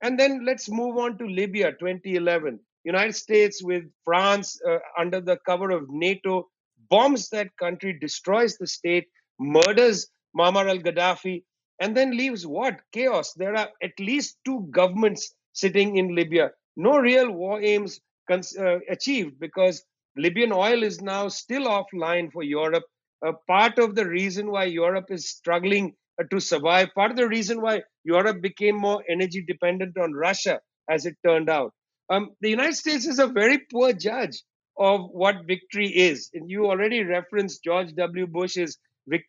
[0.03, 2.59] And then let's move on to Libya 2011.
[2.85, 6.49] United States with France uh, under the cover of NATO
[6.91, 9.07] bombs that country, destroys the state,
[9.38, 11.43] murders Muammar al-Gaddafi,
[11.81, 12.81] and then leaves what?
[12.93, 13.33] Chaos.
[13.33, 16.51] There are at least two governments sitting in Libya.
[16.77, 19.85] No real war aims uh, achieved because
[20.17, 22.85] Libyan oil is now still offline for Europe.
[23.27, 25.95] Uh, part of the reason why Europe is struggling
[26.31, 31.07] to survive, part of the reason why Europe became more energy dependent on Russia, as
[31.07, 31.73] it turned out.
[32.11, 34.43] Um, the United States is a very poor judge
[34.79, 36.31] of what victory is.
[36.35, 38.27] And you already referenced George W.
[38.27, 38.79] Bush's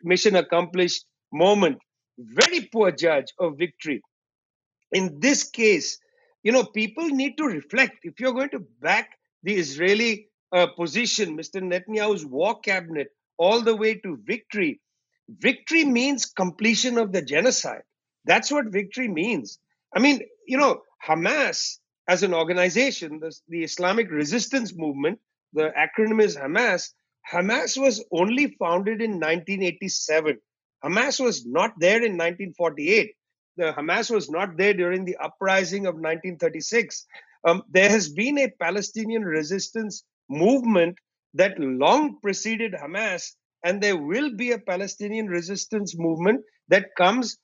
[0.03, 1.77] mission accomplished moment.
[2.17, 4.01] Very poor judge of victory.
[4.91, 5.97] In this case,
[6.43, 7.99] you know, people need to reflect.
[8.03, 9.11] If you're going to back
[9.43, 11.61] the Israeli uh, position, Mr.
[11.61, 14.79] Netanyahu's war cabinet, all the way to victory,
[15.29, 17.83] victory means completion of the genocide.
[18.25, 19.59] That's what victory means.
[19.95, 25.19] I mean, you know, Hamas as an organization, the, the Islamic resistance movement,
[25.53, 26.91] the acronym is Hamas.
[27.31, 30.37] Hamas was only founded in 1987.
[30.83, 33.15] Hamas was not there in 1948.
[33.55, 37.05] The Hamas was not there during the uprising of 1936.
[37.47, 40.97] Um, there has been a Palestinian resistance movement
[41.35, 47.37] that long preceded Hamas, and there will be a Palestinian resistance movement that comes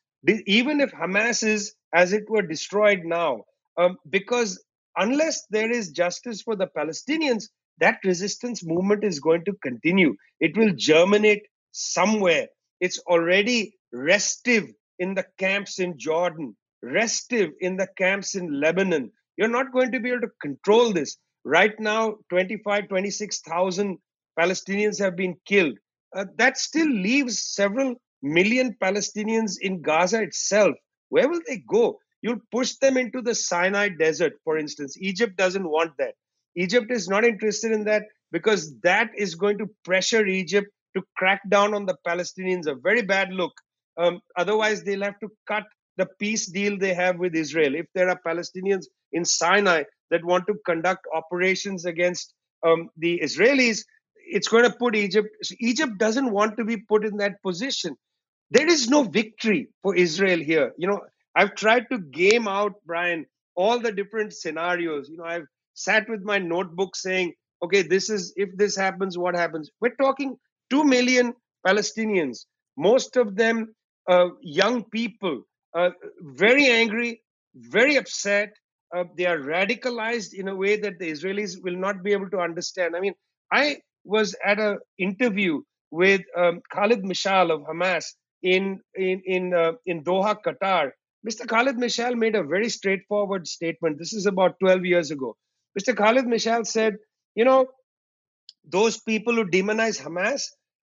[0.46, 3.44] even if Hamas is, as it were, destroyed now.
[3.78, 4.64] Um, because
[4.98, 7.46] unless there is justice for the Palestinians,
[7.80, 10.16] that resistance movement is going to continue.
[10.42, 12.48] It will germinate somewhere.
[12.82, 14.68] It's already restive
[15.00, 19.12] in the camps in Jordan, restive in the camps in Lebanon.
[19.38, 21.18] You're not going to be able to control this.
[21.46, 23.98] Right now, 25, 26,000
[24.38, 25.78] Palestinians have been killed.
[26.16, 30.76] Uh, that still leaves several million Palestinians in Gaza itself.
[31.10, 32.00] Where will they go?
[32.22, 34.98] You'll push them into the Sinai desert, for instance.
[35.00, 36.16] Egypt doesn't want that.
[36.56, 41.42] Egypt is not interested in that because that is going to pressure Egypt to crack
[41.50, 42.68] down on the Palestinians.
[42.68, 43.54] A very bad look.
[43.98, 45.64] Um, otherwise, they'll have to cut
[45.98, 47.76] the peace deal they have with Israel.
[47.76, 52.34] If there are Palestinians in Sinai that want to conduct operations against
[52.66, 53.84] um, the Israelis,
[54.32, 55.30] it's going to put Egypt.
[55.60, 57.96] Egypt doesn't want to be put in that position.
[58.52, 60.74] There is no victory for Israel here.
[60.78, 61.02] You know,
[61.36, 65.10] I've tried to game out, Brian, all the different scenarios.
[65.10, 69.36] You know, I've sat with my notebook saying, okay, this is if this happens, what
[69.36, 69.70] happens?
[69.82, 70.38] We're talking
[70.70, 71.34] 2 million
[71.66, 72.46] Palestinians,
[72.78, 73.74] most of them
[74.08, 75.44] uh, young people,
[75.76, 77.22] uh, very angry,
[77.56, 78.54] very upset.
[78.96, 82.40] Uh, they are radicalized in a way that the Israelis will not be able to
[82.40, 82.96] understand.
[82.96, 83.14] I mean,
[83.52, 83.78] I
[84.10, 88.06] was at an interview with um, Khalid Mishal of Hamas
[88.44, 90.92] in in in uh, in Doha, Qatar.
[91.28, 91.48] Mr.
[91.48, 93.98] Khalid Mishal made a very straightforward statement.
[94.00, 95.36] This is about 12 years ago.
[95.78, 95.96] Mr.
[95.96, 96.96] Khalid Mishal said,
[97.36, 97.68] you know,
[98.64, 100.44] those people who demonize Hamas,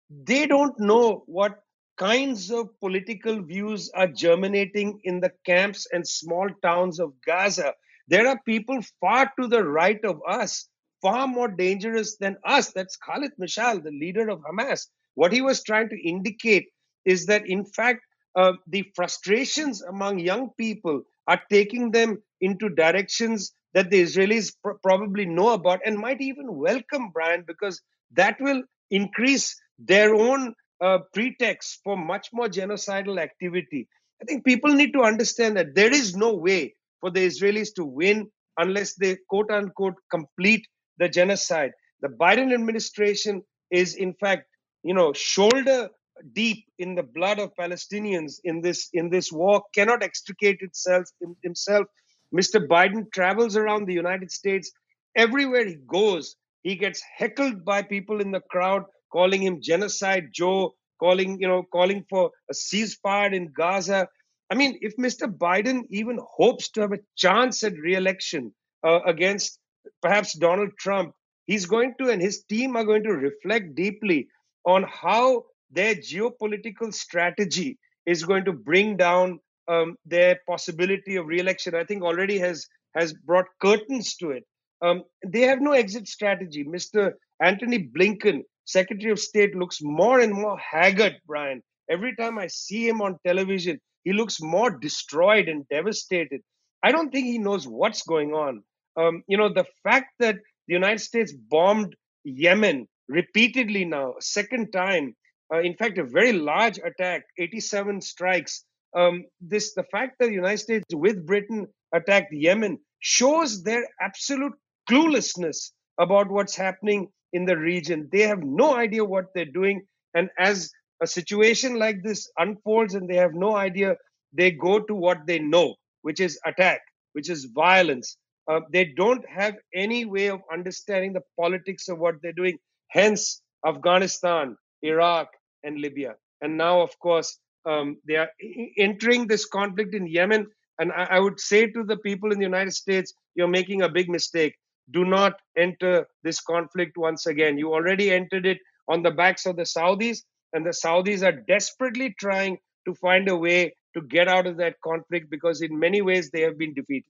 [0.09, 1.59] they don't know what
[1.97, 7.73] kinds of political views are germinating in the camps and small towns of Gaza.
[8.07, 10.67] There are people far to the right of us,
[11.05, 12.71] far more dangerous than us.
[12.73, 14.87] That's Khalid Mishal, the leader of Hamas.
[15.13, 16.69] What he was trying to indicate
[17.05, 18.01] is that, in fact,
[18.35, 24.79] uh, the frustrations among young people are taking them into directions that the Israelis pr-
[24.83, 27.81] probably know about and might even welcome, Brian, because
[28.13, 33.87] that will increase their own uh, pretext for much more genocidal activity.
[34.23, 37.85] I think people need to understand that there is no way for the Israelis to
[37.85, 40.65] win unless they quote unquote complete
[40.97, 41.71] the genocide.
[42.01, 44.43] The Biden administration is, in fact,
[44.83, 45.89] you know, shoulder
[46.33, 51.05] deep in the blood of Palestinians in this in this war, cannot extricate itself
[51.43, 51.87] himself.
[52.33, 52.65] Mr.
[52.67, 54.71] Biden travels around the United States.
[55.15, 60.75] Everywhere he goes, he gets heckled by people in the crowd, calling him genocide Joe,
[60.99, 64.07] calling you know calling for a ceasefire in Gaza.
[64.49, 65.25] I mean, if Mr.
[65.27, 69.59] Biden even hopes to have a chance at re-election uh, against
[70.01, 71.13] perhaps Donald Trump,
[71.45, 74.27] he's going to and his team are going to reflect deeply
[74.65, 81.75] on how their geopolitical strategy is going to bring down um, their possibility of re-election.
[81.75, 84.43] I think already has has brought curtains to it.
[84.81, 86.63] Um, they have no exit strategy.
[86.63, 87.13] Mr.
[87.41, 91.15] Antony Blinken, Secretary of State, looks more and more haggard.
[91.25, 96.41] Brian, every time I see him on television, he looks more destroyed and devastated.
[96.83, 98.63] I don't think he knows what's going on.
[98.97, 100.35] Um, you know, the fact that
[100.67, 105.15] the United States bombed Yemen repeatedly now, second time,
[105.53, 108.63] uh, in fact, a very large attack, 87 strikes
[108.95, 114.53] um, this the fact that the United States with Britain attacked Yemen shows their absolute
[114.89, 118.07] cluelessness about what's happening in the region.
[118.11, 119.81] They have no idea what they're doing,
[120.13, 120.71] and as
[121.03, 123.97] a situation like this unfolds and they have no idea,
[124.31, 126.79] they go to what they know, which is attack,
[127.11, 128.17] which is violence.
[128.47, 132.57] Uh, they don't have any way of understanding the politics of what they're doing.
[132.89, 135.29] Hence, Afghanistan, Iraq,
[135.63, 136.15] and Libya.
[136.41, 138.29] And now, of course, um, they are
[138.77, 140.47] entering this conflict in Yemen.
[140.79, 143.89] And I, I would say to the people in the United States, you're making a
[143.89, 144.55] big mistake.
[144.91, 147.57] Do not enter this conflict once again.
[147.57, 150.19] You already entered it on the backs of the Saudis,
[150.53, 154.75] and the Saudis are desperately trying to find a way to get out of that
[154.83, 157.09] conflict because, in many ways, they have been defeated.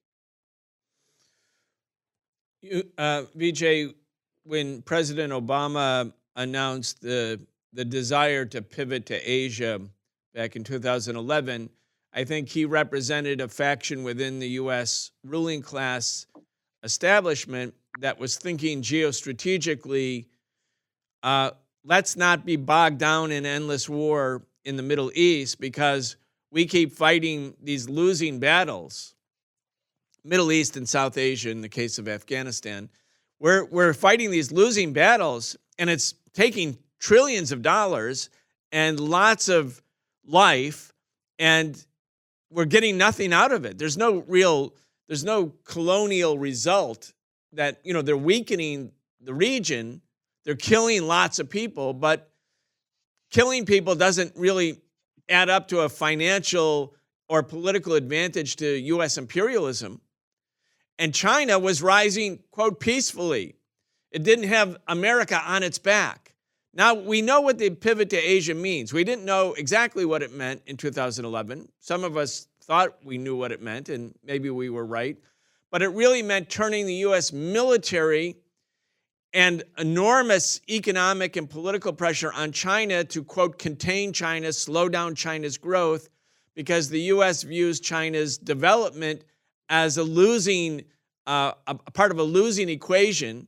[2.65, 3.23] You, uh,
[4.43, 7.39] when President Obama announced the
[7.73, 9.81] the desire to pivot to Asia
[10.33, 11.69] back in 2011,
[12.13, 15.11] I think he represented a faction within the U.S.
[15.23, 16.25] ruling class
[16.81, 20.25] establishment that was thinking geostrategically.
[21.21, 21.51] Uh,
[21.83, 26.15] let's not be bogged down in endless war in the Middle East because
[26.49, 29.14] we keep fighting these losing battles.
[30.25, 32.89] Middle East and South Asia, in the case of Afghanistan,
[33.39, 38.29] we're, we're fighting these losing battles, and it's taking trillions of dollars
[38.71, 39.81] and lots of
[40.25, 40.91] life,
[41.37, 41.85] and
[42.49, 43.77] we're getting nothing out of it.
[43.77, 44.73] There's no real,
[45.07, 47.13] there's no colonial result
[47.53, 50.01] that, you know, they're weakening the region,
[50.43, 52.31] they're killing lots of people, but
[53.29, 54.81] killing people doesn't really
[55.29, 56.95] add up to a financial
[57.27, 60.01] or political advantage to US imperialism.
[60.97, 63.55] And China was rising, quote, peacefully.
[64.11, 66.35] It didn't have America on its back.
[66.73, 68.91] Now, we know what the pivot to Asia means.
[68.91, 71.69] We didn't know exactly what it meant in 2011.
[71.79, 75.17] Some of us thought we knew what it meant, and maybe we were right.
[75.71, 77.31] But it really meant turning the U.S.
[77.31, 78.37] military
[79.33, 85.57] and enormous economic and political pressure on China to, quote, contain China, slow down China's
[85.57, 86.09] growth,
[86.55, 87.43] because the U.S.
[87.43, 89.23] views China's development
[89.69, 90.83] as a losing,
[91.27, 93.47] uh, a part of a losing equation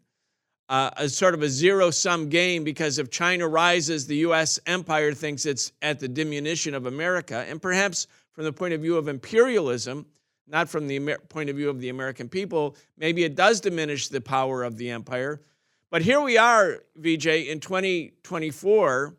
[0.69, 5.13] uh, a sort of a zero sum game because if China rises, the US empire
[5.13, 7.45] thinks it's at the diminution of America.
[7.47, 10.05] And perhaps from the point of view of imperialism,
[10.47, 14.09] not from the Amer- point of view of the American people, maybe it does diminish
[14.09, 15.41] the power of the empire.
[15.89, 19.15] But here we are, Vijay, in 2024,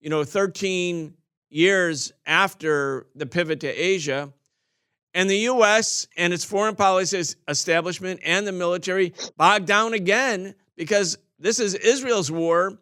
[0.00, 1.14] you know, 13
[1.50, 4.32] years after the pivot to Asia.
[5.14, 11.18] And the US and its foreign policy establishment and the military bogged down again because
[11.38, 12.78] this is Israel's war,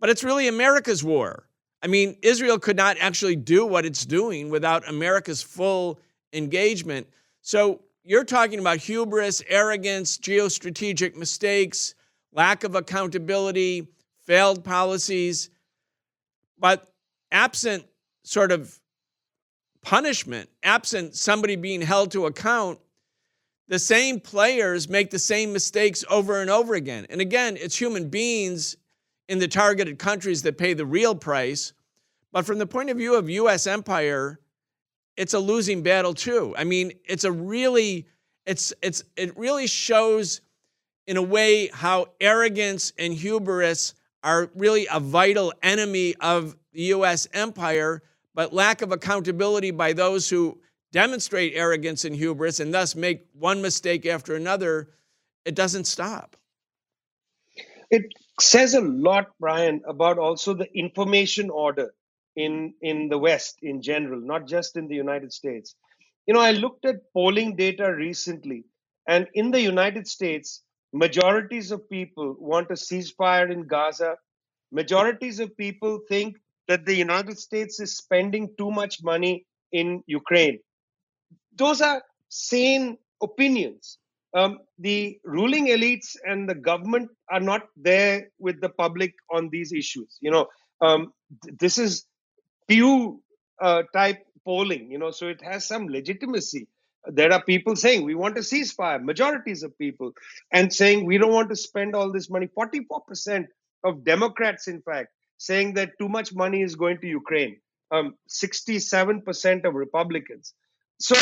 [0.00, 1.46] but it's really America's war.
[1.82, 6.00] I mean, Israel could not actually do what it's doing without America's full
[6.32, 7.06] engagement.
[7.42, 11.94] So you're talking about hubris, arrogance, geostrategic mistakes,
[12.32, 13.88] lack of accountability,
[14.24, 15.50] failed policies.
[16.58, 16.92] But
[17.30, 17.84] absent
[18.22, 18.78] sort of
[19.82, 22.78] punishment, absent somebody being held to account,
[23.68, 27.06] the same players make the same mistakes over and over again.
[27.10, 28.76] And again, it's human beings
[29.28, 31.72] in the targeted countries that pay the real price.
[32.32, 34.40] But from the point of view of US empire,
[35.16, 36.54] it's a losing battle too.
[36.56, 38.06] I mean, it's a really
[38.46, 40.40] it's it's it really shows
[41.06, 47.28] in a way how arrogance and hubris are really a vital enemy of the US
[47.32, 48.02] empire,
[48.34, 50.58] but lack of accountability by those who
[50.92, 54.90] demonstrate arrogance and hubris and thus make one mistake after another,
[55.44, 56.36] it doesn't stop.
[57.90, 58.04] It
[58.40, 61.92] says a lot, Brian, about also the information order
[62.36, 65.74] in, in the West in general, not just in the United States.
[66.26, 68.64] You know, I looked at polling data recently,
[69.06, 70.62] and in the United States,
[70.92, 74.16] majorities of people want a ceasefire in Gaza.
[74.70, 76.36] Majorities of people think
[76.68, 80.58] that the United States is spending too much money in Ukraine
[81.56, 83.98] those are sane opinions.
[84.34, 89.72] Um, the ruling elites and the government are not there with the public on these
[89.72, 90.16] issues.
[90.20, 90.46] You know,
[90.80, 91.12] um,
[91.44, 92.06] th- this is
[92.68, 93.22] Pew
[93.60, 94.90] uh, type polling.
[94.90, 96.68] You know, so it has some legitimacy.
[97.06, 100.12] There are people saying we want a ceasefire, majorities of people,
[100.52, 102.48] and saying we don't want to spend all this money.
[102.54, 103.48] Forty-four percent
[103.84, 105.10] of Democrats, in fact,
[105.42, 107.56] saying that too much money is going to Ukraine.
[107.90, 110.54] Um, 67% of Republicans.
[111.00, 111.16] So,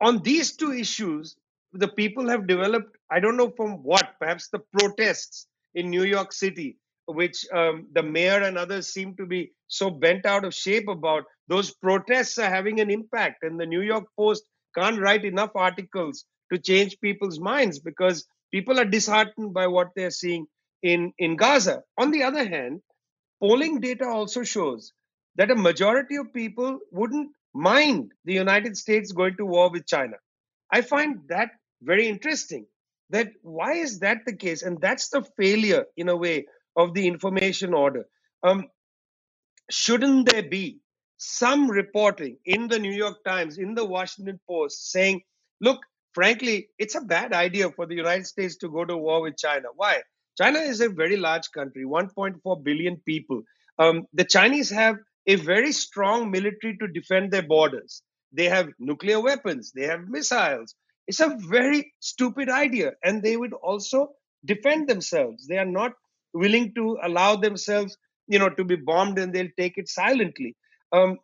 [0.00, 1.36] on these two issues,
[1.72, 6.32] the people have developed, I don't know from what, perhaps the protests in New York
[6.32, 10.88] City, which um, the mayor and others seem to be so bent out of shape
[10.88, 13.42] about, those protests are having an impact.
[13.42, 14.44] And the New York Post
[14.78, 20.18] can't write enough articles to change people's minds because people are disheartened by what they're
[20.22, 20.46] seeing
[20.82, 21.82] in, in Gaza.
[21.98, 22.80] On the other hand,
[23.44, 24.92] polling data also shows
[25.36, 30.16] that a majority of people wouldn't mind the United States going to war with China.
[30.72, 31.50] I find that
[31.82, 32.64] very interesting.
[33.10, 34.62] That why is that the case?
[34.62, 38.06] And that's the failure, in a way, of the information order.
[38.42, 38.64] Um,
[39.70, 40.80] shouldn't there be
[41.18, 45.20] some reporting in the New York Times, in the Washington Post, saying,
[45.60, 45.80] look,
[46.14, 49.68] frankly, it's a bad idea for the United States to go to war with China.
[49.76, 50.00] Why?
[50.36, 53.42] China is a very large country, 1.4 billion people.
[53.78, 58.02] Um, the Chinese have a very strong military to defend their borders.
[58.32, 60.74] They have nuclear weapons, they have missiles.
[61.06, 62.92] It's a very stupid idea.
[63.02, 64.10] And they would also
[64.44, 65.46] defend themselves.
[65.46, 65.92] They are not
[66.32, 70.56] willing to allow themselves, you know, to be bombed and they'll take it silently.
[70.92, 71.18] Um,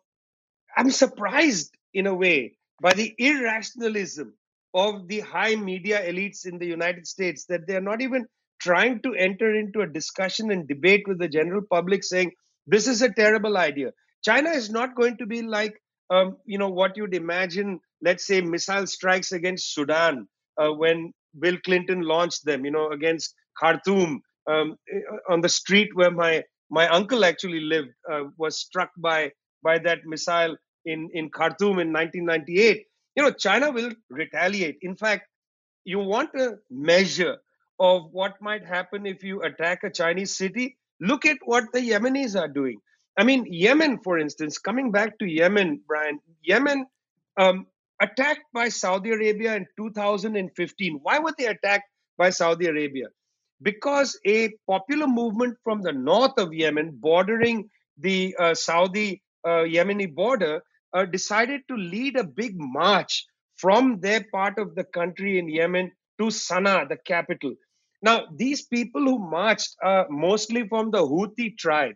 [0.77, 4.33] I'm surprised in a way by the irrationalism
[4.73, 8.25] of the high media elites in the United States that they're not even
[8.61, 12.31] trying to enter into a discussion and debate with the general public saying
[12.67, 13.91] this is a terrible idea.
[14.23, 15.75] China is not going to be like,
[16.09, 21.57] um, you know, what you'd imagine, let's say, missile strikes against Sudan uh, when Bill
[21.65, 24.77] Clinton launched them, you know, against Khartoum um,
[25.29, 29.31] on the street where my my uncle actually lived uh, was struck by
[29.63, 30.55] by that missile
[30.85, 32.85] in in Khartoum in 1998.
[33.15, 34.77] You know, China will retaliate.
[34.81, 35.27] In fact,
[35.83, 37.37] you want a measure
[37.81, 40.77] of what might happen if you attack a Chinese city.
[41.01, 42.79] Look at what the Yemenis are doing.
[43.17, 46.85] I mean, Yemen, for instance, coming back to Yemen, Brian, Yemen
[47.37, 47.65] um,
[47.99, 50.99] attacked by Saudi Arabia in 2015.
[51.01, 53.07] Why were they attacked by Saudi Arabia?
[53.61, 60.13] because a popular movement from the north of Yemen, bordering the uh, Saudi uh, Yemeni
[60.13, 60.61] border,
[60.93, 63.25] uh, decided to lead a big march
[63.55, 67.53] from their part of the country in Yemen to Sana'a, the capital.
[68.01, 71.95] Now, these people who marched are mostly from the Houthi tribe.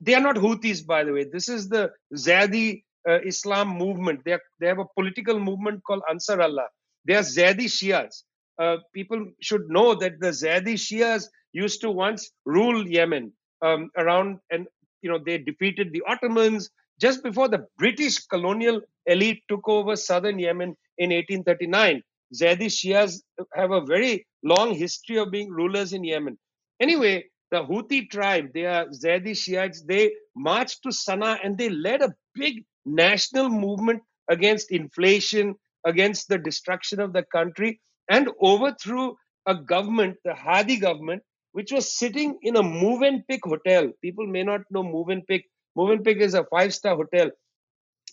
[0.00, 1.24] They are not Houthis, by the way.
[1.24, 4.20] This is the Zaidi uh, Islam movement.
[4.24, 6.68] They, are, they have a political movement called Ansar Allah.
[7.04, 8.22] They are Zaidi Shias
[8.58, 13.32] uh, people should know that the Zaidi Shias used to once rule Yemen
[13.62, 14.66] um, around, and
[15.02, 16.70] you know they defeated the Ottomans
[17.00, 22.02] just before the British colonial elite took over southern Yemen in 1839.
[22.34, 23.22] Zaidi Shias
[23.54, 26.38] have a very long history of being rulers in Yemen.
[26.80, 32.00] Anyway, the Houthi tribe, they are Zaidi Shiites, they marched to Sana'a and they led
[32.02, 35.54] a big national movement against inflation,
[35.84, 37.80] against the destruction of the country
[38.10, 39.14] and overthrew
[39.46, 41.22] a government, the Hadi government,
[41.52, 43.90] which was sitting in a Movenpick hotel.
[44.00, 45.44] People may not know Movenpick.
[45.76, 47.30] Move and pick is a five-star hotel.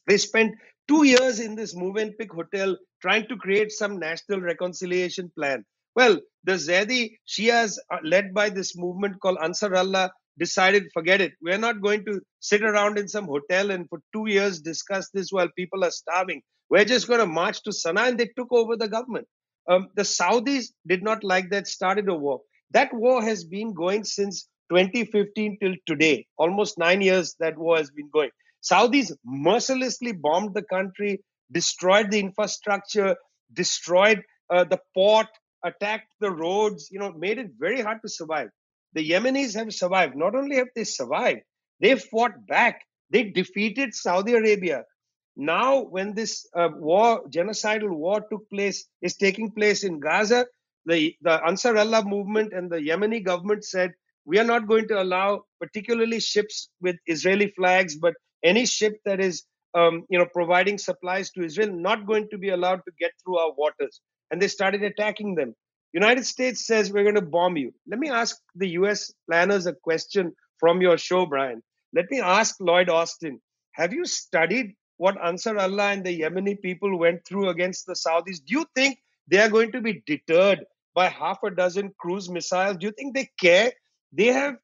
[0.07, 0.55] They spent
[0.89, 5.63] two years in this Movenpick hotel trying to create some national reconciliation plan.
[5.95, 11.33] Well, the Zaidi Shias, uh, led by this movement called Ansar Allah, decided, forget it.
[11.41, 15.31] We're not going to sit around in some hotel and for two years discuss this
[15.31, 16.41] while people are starving.
[16.69, 19.27] We're just going to march to Sana'a, and they took over the government.
[19.67, 22.41] Um, the Saudis did not like that, started a war.
[22.71, 26.25] That war has been going since 2015 till today.
[26.37, 28.29] Almost nine years that war has been going.
[28.61, 33.15] Saudis mercilessly bombed the country, destroyed the infrastructure,
[33.53, 35.27] destroyed uh, the port,
[35.63, 38.49] attacked the roads, you know, made it very hard to survive.
[38.93, 40.15] The Yemenis have survived.
[40.15, 41.41] Not only have they survived,
[41.79, 42.81] they fought back.
[43.11, 44.83] They defeated Saudi Arabia.
[45.35, 50.45] Now, when this uh, war, genocidal war took place, is taking place in Gaza,
[50.85, 53.91] the, the Ansar Allah movement and the Yemeni government said,
[54.25, 58.13] we are not going to allow particularly ships with Israeli flags, but
[58.43, 59.43] any ship that is
[59.75, 63.37] um, you know, providing supplies to Israel, not going to be allowed to get through
[63.37, 64.01] our waters.
[64.31, 65.55] And they started attacking them.
[65.93, 67.73] United States says we're going to bomb you.
[67.87, 71.61] Let me ask the US planners a question from your show, Brian.
[71.93, 73.41] Let me ask Lloyd Austin.
[73.73, 78.43] Have you studied what Ansar Allah and the Yemeni people went through against the Saudis,
[78.45, 82.75] do you think they are going to be deterred by half a dozen cruise missiles?
[82.77, 83.71] Do you think they care?
[84.11, 84.55] They have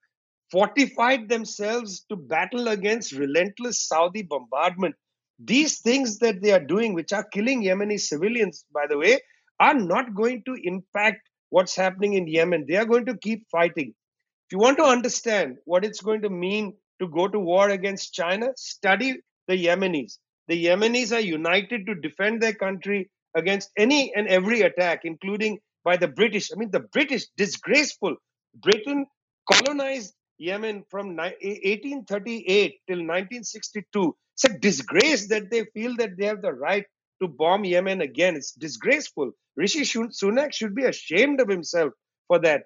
[0.55, 4.95] fortified themselves to battle against relentless Saudi bombardment.
[5.37, 9.19] These things that they are doing, which are killing Yemeni civilians, by the way,
[9.59, 12.63] are not going to impact what's happening in Yemen.
[12.69, 13.89] They are going to keep fighting.
[13.89, 18.13] If you want to understand what it's going to mean to go to war against
[18.13, 19.17] China, study
[19.49, 20.19] the Yemenis.
[20.47, 25.97] The Yemenis are united to defend their country against any and every attack, including by
[25.97, 26.49] the British.
[26.53, 28.15] I mean, the British, disgraceful.
[28.55, 29.05] Britain
[29.51, 34.15] colonized Yemen from 1838 till 1962.
[34.33, 36.85] It's a disgrace that they feel that they have the right
[37.21, 38.35] to bomb Yemen again.
[38.35, 39.31] It's disgraceful.
[39.55, 41.93] Rishi Sunak should be ashamed of himself
[42.27, 42.63] for that.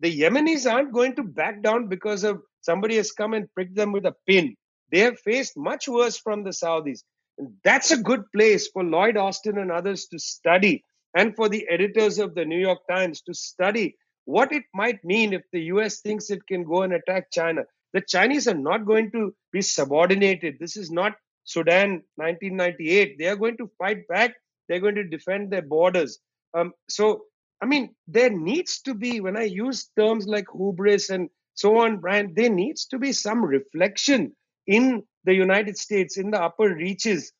[0.00, 3.92] The Yemenis aren't going to back down because of somebody has come and pricked them
[3.92, 4.56] with a pin.
[4.90, 7.02] They have faced much worse from the Saudis.
[7.38, 10.84] And that's a good place for Lloyd Austin and others to study,
[11.16, 15.32] and for the editors of the New York Times to study what it might mean
[15.32, 17.62] if the US thinks it can go and attack China.
[17.92, 20.56] The Chinese are not going to be subordinated.
[20.58, 21.14] This is not
[21.44, 23.18] Sudan 1998.
[23.18, 24.34] They are going to fight back.
[24.68, 26.18] They're going to defend their borders.
[26.54, 27.24] Um, so,
[27.60, 31.98] I mean, there needs to be, when I use terms like hubris and so on,
[31.98, 34.34] Brian, there needs to be some reflection
[34.66, 37.32] in the United States, in the upper reaches.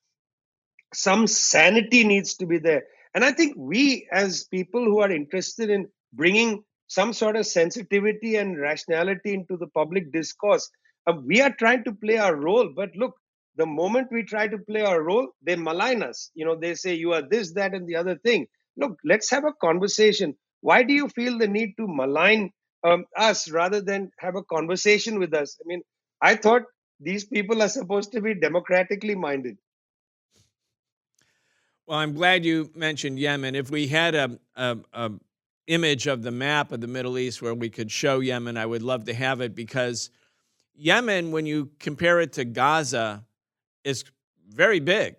[0.95, 2.85] Some sanity needs to be there.
[3.15, 8.37] And I think we, as people who are interested in bringing some sort of sensitivity
[8.37, 10.69] and rationality into the public discourse.
[11.07, 13.15] Uh, we are trying to play our role, but look,
[13.57, 16.31] the moment we try to play our role, they malign us.
[16.35, 18.47] You know, they say you are this, that, and the other thing.
[18.77, 20.35] Look, let's have a conversation.
[20.61, 22.51] Why do you feel the need to malign
[22.85, 25.57] um, us rather than have a conversation with us?
[25.61, 25.81] I mean,
[26.21, 26.63] I thought
[27.01, 29.57] these people are supposed to be democratically minded.
[31.87, 33.55] Well, I'm glad you mentioned Yemen.
[33.55, 35.11] If we had a, a, a
[35.67, 38.83] image of the map of the Middle East where we could show Yemen, I would
[38.83, 40.11] love to have it because
[40.75, 43.25] Yemen, when you compare it to Gaza,
[43.85, 44.05] is
[44.49, 45.17] very big.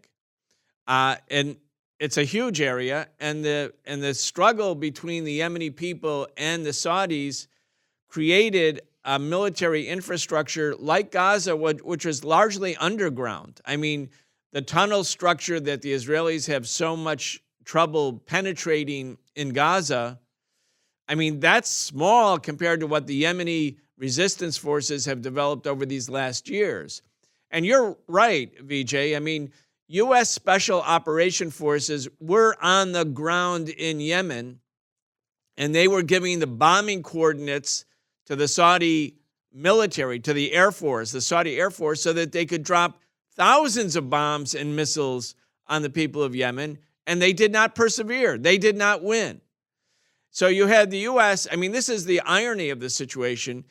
[0.87, 1.55] Uh, and
[1.99, 6.71] it's a huge area, and the and the struggle between the Yemeni people and the
[6.71, 7.47] Saudis
[8.09, 13.61] created a military infrastructure like Gaza, which was largely underground.
[13.65, 14.09] I mean,
[14.51, 20.19] the tunnel structure that the Israelis have so much trouble penetrating in Gaza
[21.07, 26.09] I mean, that's small compared to what the Yemeni resistance forces have developed over these
[26.09, 27.01] last years.
[27.51, 29.15] And you're right, Vijay.
[29.15, 29.51] I mean,
[29.87, 30.29] U.S.
[30.29, 34.59] Special Operation Forces were on the ground in Yemen,
[35.55, 37.85] and they were giving the bombing coordinates
[38.25, 39.17] to the Saudi
[39.53, 42.99] military, to the Air Force, the Saudi Air Force, so that they could drop
[43.35, 45.35] thousands of bombs and missiles
[45.67, 46.79] on the people of Yemen.
[47.05, 49.41] And they did not persevere, they did not win.
[50.33, 53.65] So you had the U.S., I mean, this is the irony of the situation.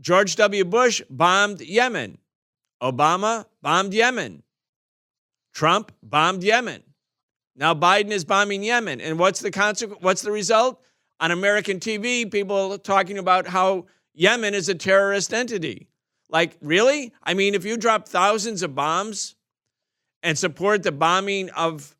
[0.00, 0.64] George W.
[0.64, 2.16] Bush bombed Yemen.
[2.82, 4.42] Obama bombed Yemen.
[5.52, 6.82] Trump bombed Yemen.
[7.56, 9.02] Now Biden is bombing Yemen.
[9.02, 10.02] And what's the consequence?
[10.02, 10.80] What's the result?
[11.20, 13.84] On American TV, people talking about how
[14.14, 15.88] Yemen is a terrorist entity.
[16.30, 17.12] Like, really?
[17.22, 19.34] I mean, if you drop thousands of bombs
[20.22, 21.94] and support the bombing of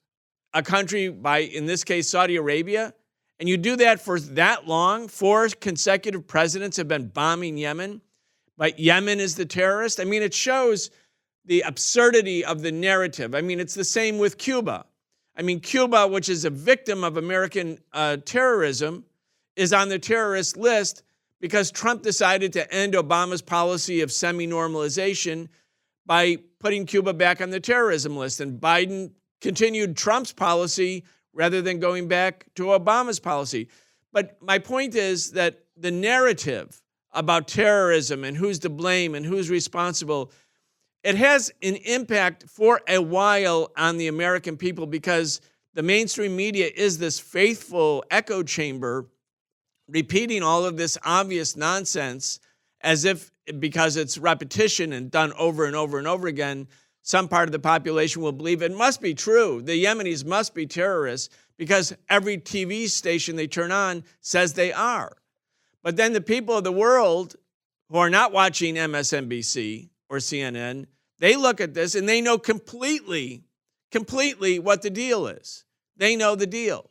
[0.54, 2.94] a country by, in this case, Saudi Arabia,
[3.40, 8.00] and you do that for that long, four consecutive presidents have been bombing Yemen,
[8.56, 10.00] but Yemen is the terrorist.
[10.00, 10.90] I mean, it shows
[11.44, 13.34] the absurdity of the narrative.
[13.34, 14.86] I mean, it's the same with Cuba.
[15.36, 19.04] I mean, Cuba, which is a victim of American uh, terrorism,
[19.54, 21.04] is on the terrorist list
[21.40, 25.48] because Trump decided to end Obama's policy of semi normalization
[26.06, 28.40] by putting Cuba back on the terrorism list.
[28.40, 31.04] And Biden continued Trump's policy
[31.38, 33.68] rather than going back to Obama's policy.
[34.12, 36.82] But my point is that the narrative
[37.12, 40.32] about terrorism and who's to blame and who's responsible
[41.04, 45.40] it has an impact for a while on the American people because
[45.74, 49.08] the mainstream media is this faithful echo chamber
[49.88, 52.40] repeating all of this obvious nonsense
[52.80, 53.30] as if
[53.60, 56.66] because it's repetition and done over and over and over again
[57.08, 59.62] some part of the population will believe it must be true.
[59.62, 65.16] The Yemenis must be terrorists because every TV station they turn on says they are.
[65.82, 67.34] But then the people of the world
[67.88, 70.84] who are not watching MSNBC or CNN,
[71.18, 73.42] they look at this and they know completely,
[73.90, 75.64] completely what the deal is.
[75.96, 76.90] They know the deal.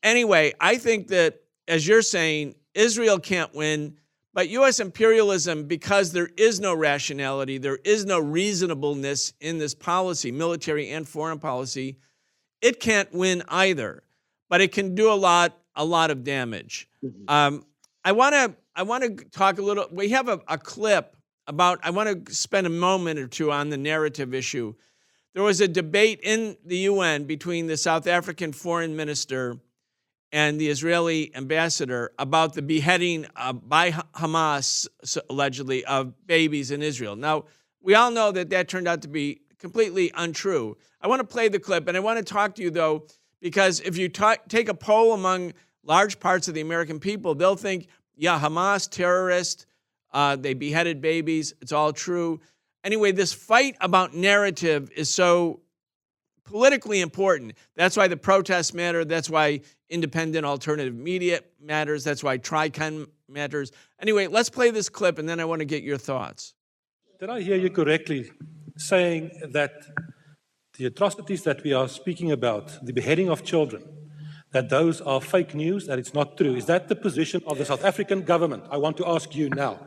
[0.00, 3.96] Anyway, I think that, as you're saying, Israel can't win.
[4.38, 4.78] But U.S.
[4.78, 11.08] imperialism, because there is no rationality, there is no reasonableness in this policy, military and
[11.08, 11.96] foreign policy,
[12.62, 14.04] it can't win either.
[14.48, 16.88] But it can do a lot, a lot of damage.
[17.04, 17.24] Mm-hmm.
[17.26, 17.66] Um,
[18.04, 19.88] I want to, I want to talk a little.
[19.90, 21.16] We have a, a clip
[21.48, 21.80] about.
[21.82, 24.72] I want to spend a moment or two on the narrative issue.
[25.34, 29.58] There was a debate in the UN between the South African foreign minister
[30.32, 34.86] and the Israeli ambassador about the beheading uh, by Hamas,
[35.30, 37.16] allegedly, of babies in Israel.
[37.16, 37.44] Now,
[37.80, 40.76] we all know that that turned out to be completely untrue.
[41.00, 43.06] I want to play the clip, and I want to talk to you, though,
[43.40, 47.56] because if you ta- take a poll among large parts of the American people, they'll
[47.56, 49.66] think, yeah, Hamas, terrorist,
[50.10, 51.54] Uh, they beheaded babies.
[51.60, 52.40] It's all true.
[52.82, 55.60] Anyway, this fight about narrative is so
[56.48, 57.52] politically important.
[57.76, 59.04] That's why the protests matter.
[59.04, 62.04] That's why independent alternative media matters.
[62.04, 63.70] That's why Tricon matters.
[64.00, 66.54] Anyway, let's play this clip and then I want to get your thoughts.
[67.20, 68.30] Did I hear you correctly
[68.76, 69.72] saying that
[70.78, 73.82] the atrocities that we are speaking about, the beheading of children,
[74.52, 76.54] that those are fake news, that it's not true?
[76.54, 78.64] Is that the position of the South African government?
[78.70, 79.78] I want to ask you now.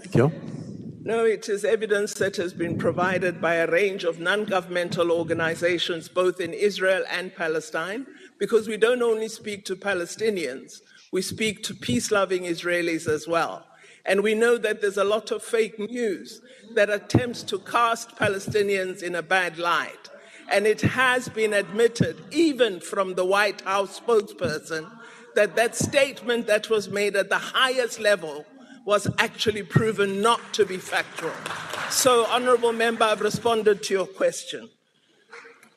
[0.00, 0.59] Thank you.
[1.02, 6.10] No, it is evidence that has been provided by a range of non governmental organizations,
[6.10, 8.06] both in Israel and Palestine,
[8.38, 13.66] because we don't only speak to Palestinians, we speak to peace loving Israelis as well.
[14.04, 16.42] And we know that there's a lot of fake news
[16.74, 20.10] that attempts to cast Palestinians in a bad light.
[20.52, 24.90] And it has been admitted, even from the White House spokesperson,
[25.34, 28.44] that that statement that was made at the highest level
[28.84, 31.32] was actually proven not to be factual.
[31.90, 34.70] So, Honourable Member, I've responded to your question.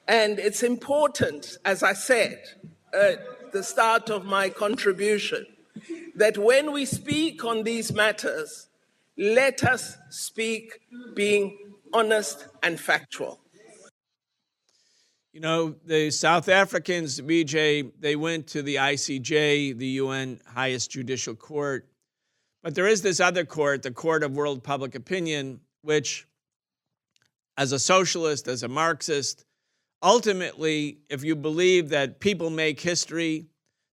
[0.08, 2.42] And it's important, as I said
[2.94, 5.46] at the start of my contribution,
[6.16, 8.68] that when we speak on these matters,
[9.18, 10.80] let us speak
[11.16, 11.58] being
[11.94, 13.40] honest and factual.
[15.32, 21.34] You know, the South Africans, Vijay, they went to the ICJ, the UN highest judicial
[21.34, 21.88] court,
[22.64, 26.26] but there is this other court, the Court of World Public Opinion, which,
[27.58, 29.46] as a socialist, as a Marxist,
[30.02, 33.48] ultimately, if you believe that people make history,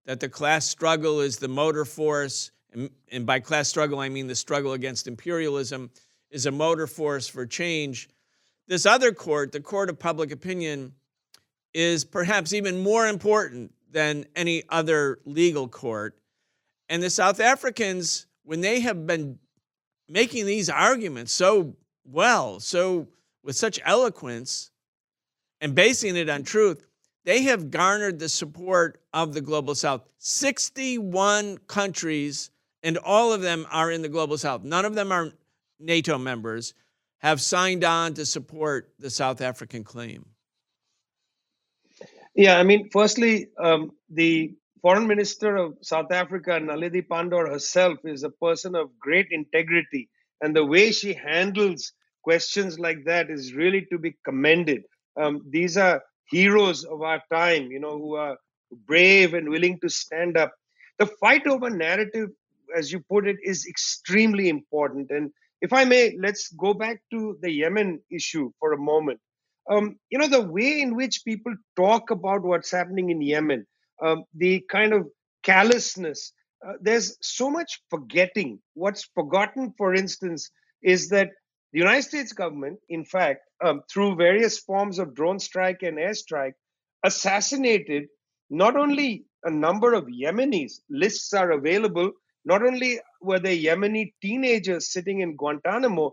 [0.06, 4.28] that the class struggle is the motor force, and, and by class struggle, I mean
[4.28, 5.90] the struggle against imperialism,
[6.30, 8.08] is a motor force for change.
[8.68, 10.92] This other court, the Court of Public Opinion,
[11.74, 16.16] is perhaps even more important than any other legal court.
[16.88, 19.38] And the South Africans when they have been
[20.08, 23.06] making these arguments so well, so
[23.44, 24.72] with such eloquence
[25.60, 26.84] and basing it on truth,
[27.24, 30.02] they have garnered the support of the global south.
[30.18, 32.50] 61 countries,
[32.82, 34.64] and all of them are in the global south.
[34.64, 35.30] None of them are
[35.78, 36.74] NATO members,
[37.18, 40.26] have signed on to support the South African claim.
[42.34, 48.22] Yeah, I mean, firstly, um, the Foreign Minister of South Africa, Naledi Pandor herself, is
[48.22, 50.08] a person of great integrity.
[50.40, 54.82] And the way she handles questions like that is really to be commended.
[55.20, 58.38] Um, these are heroes of our time, you know, who are
[58.86, 60.52] brave and willing to stand up.
[60.98, 62.30] The fight over narrative,
[62.74, 65.10] as you put it, is extremely important.
[65.10, 69.20] And if I may, let's go back to the Yemen issue for a moment.
[69.68, 73.66] Um, you know, the way in which people talk about what's happening in Yemen,
[74.02, 75.06] um, the kind of
[75.42, 76.32] callousness.
[76.66, 78.60] Uh, there's so much forgetting.
[78.74, 80.50] What's forgotten, for instance,
[80.82, 81.30] is that
[81.72, 86.52] the United States government, in fact, um, through various forms of drone strike and airstrike,
[87.04, 88.08] assassinated
[88.50, 92.10] not only a number of Yemenis, lists are available,
[92.44, 96.12] not only were there Yemeni teenagers sitting in Guantanamo,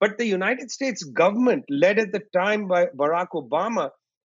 [0.00, 3.90] but the United States government, led at the time by Barack Obama,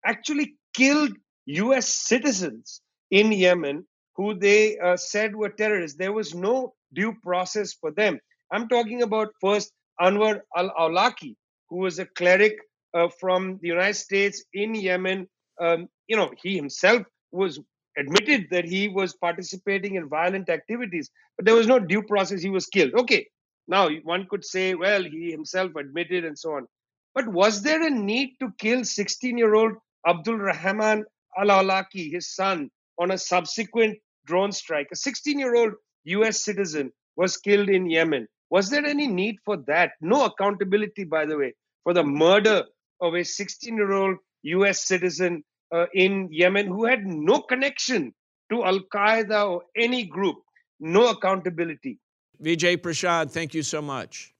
[0.05, 1.11] actually killed
[1.59, 3.85] US citizens in Yemen
[4.15, 5.97] who they uh, said were terrorists.
[5.97, 8.19] There was no due process for them.
[8.51, 11.35] I'm talking about first Anwar al Awlaki,
[11.69, 12.57] who was a cleric
[12.93, 15.27] uh, from the United States in Yemen.
[15.59, 17.59] Um, you know, he himself was
[17.97, 22.41] admitted that he was participating in violent activities, but there was no due process.
[22.41, 22.93] He was killed.
[22.93, 23.27] Okay,
[23.67, 26.67] now one could say, well, he himself admitted and so on.
[27.13, 29.73] But was there a need to kill 16 year old
[30.07, 31.05] Abdul Rahman
[31.37, 32.69] al-Awlaki, his son,
[32.99, 34.87] on a subsequent drone strike.
[34.91, 35.73] A 16 year old
[36.05, 38.27] US citizen was killed in Yemen.
[38.49, 39.91] Was there any need for that?
[40.01, 41.53] No accountability, by the way,
[41.83, 42.63] for the murder
[42.99, 48.13] of a 16 year old US citizen uh, in Yemen who had no connection
[48.51, 50.37] to Al Qaeda or any group.
[50.79, 51.99] No accountability.
[52.43, 54.33] Vijay Prashad, thank you so much.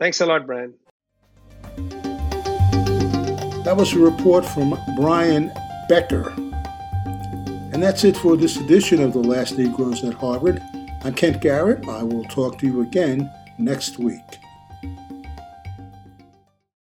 [0.00, 0.74] Thanks a lot, Brian.
[3.70, 5.52] That was a report from Brian
[5.88, 6.30] Becker.
[7.72, 10.60] And that's it for this edition of The Last Negroes at Harvard.
[11.04, 11.88] I'm Kent Garrett.
[11.88, 14.39] I will talk to you again next week.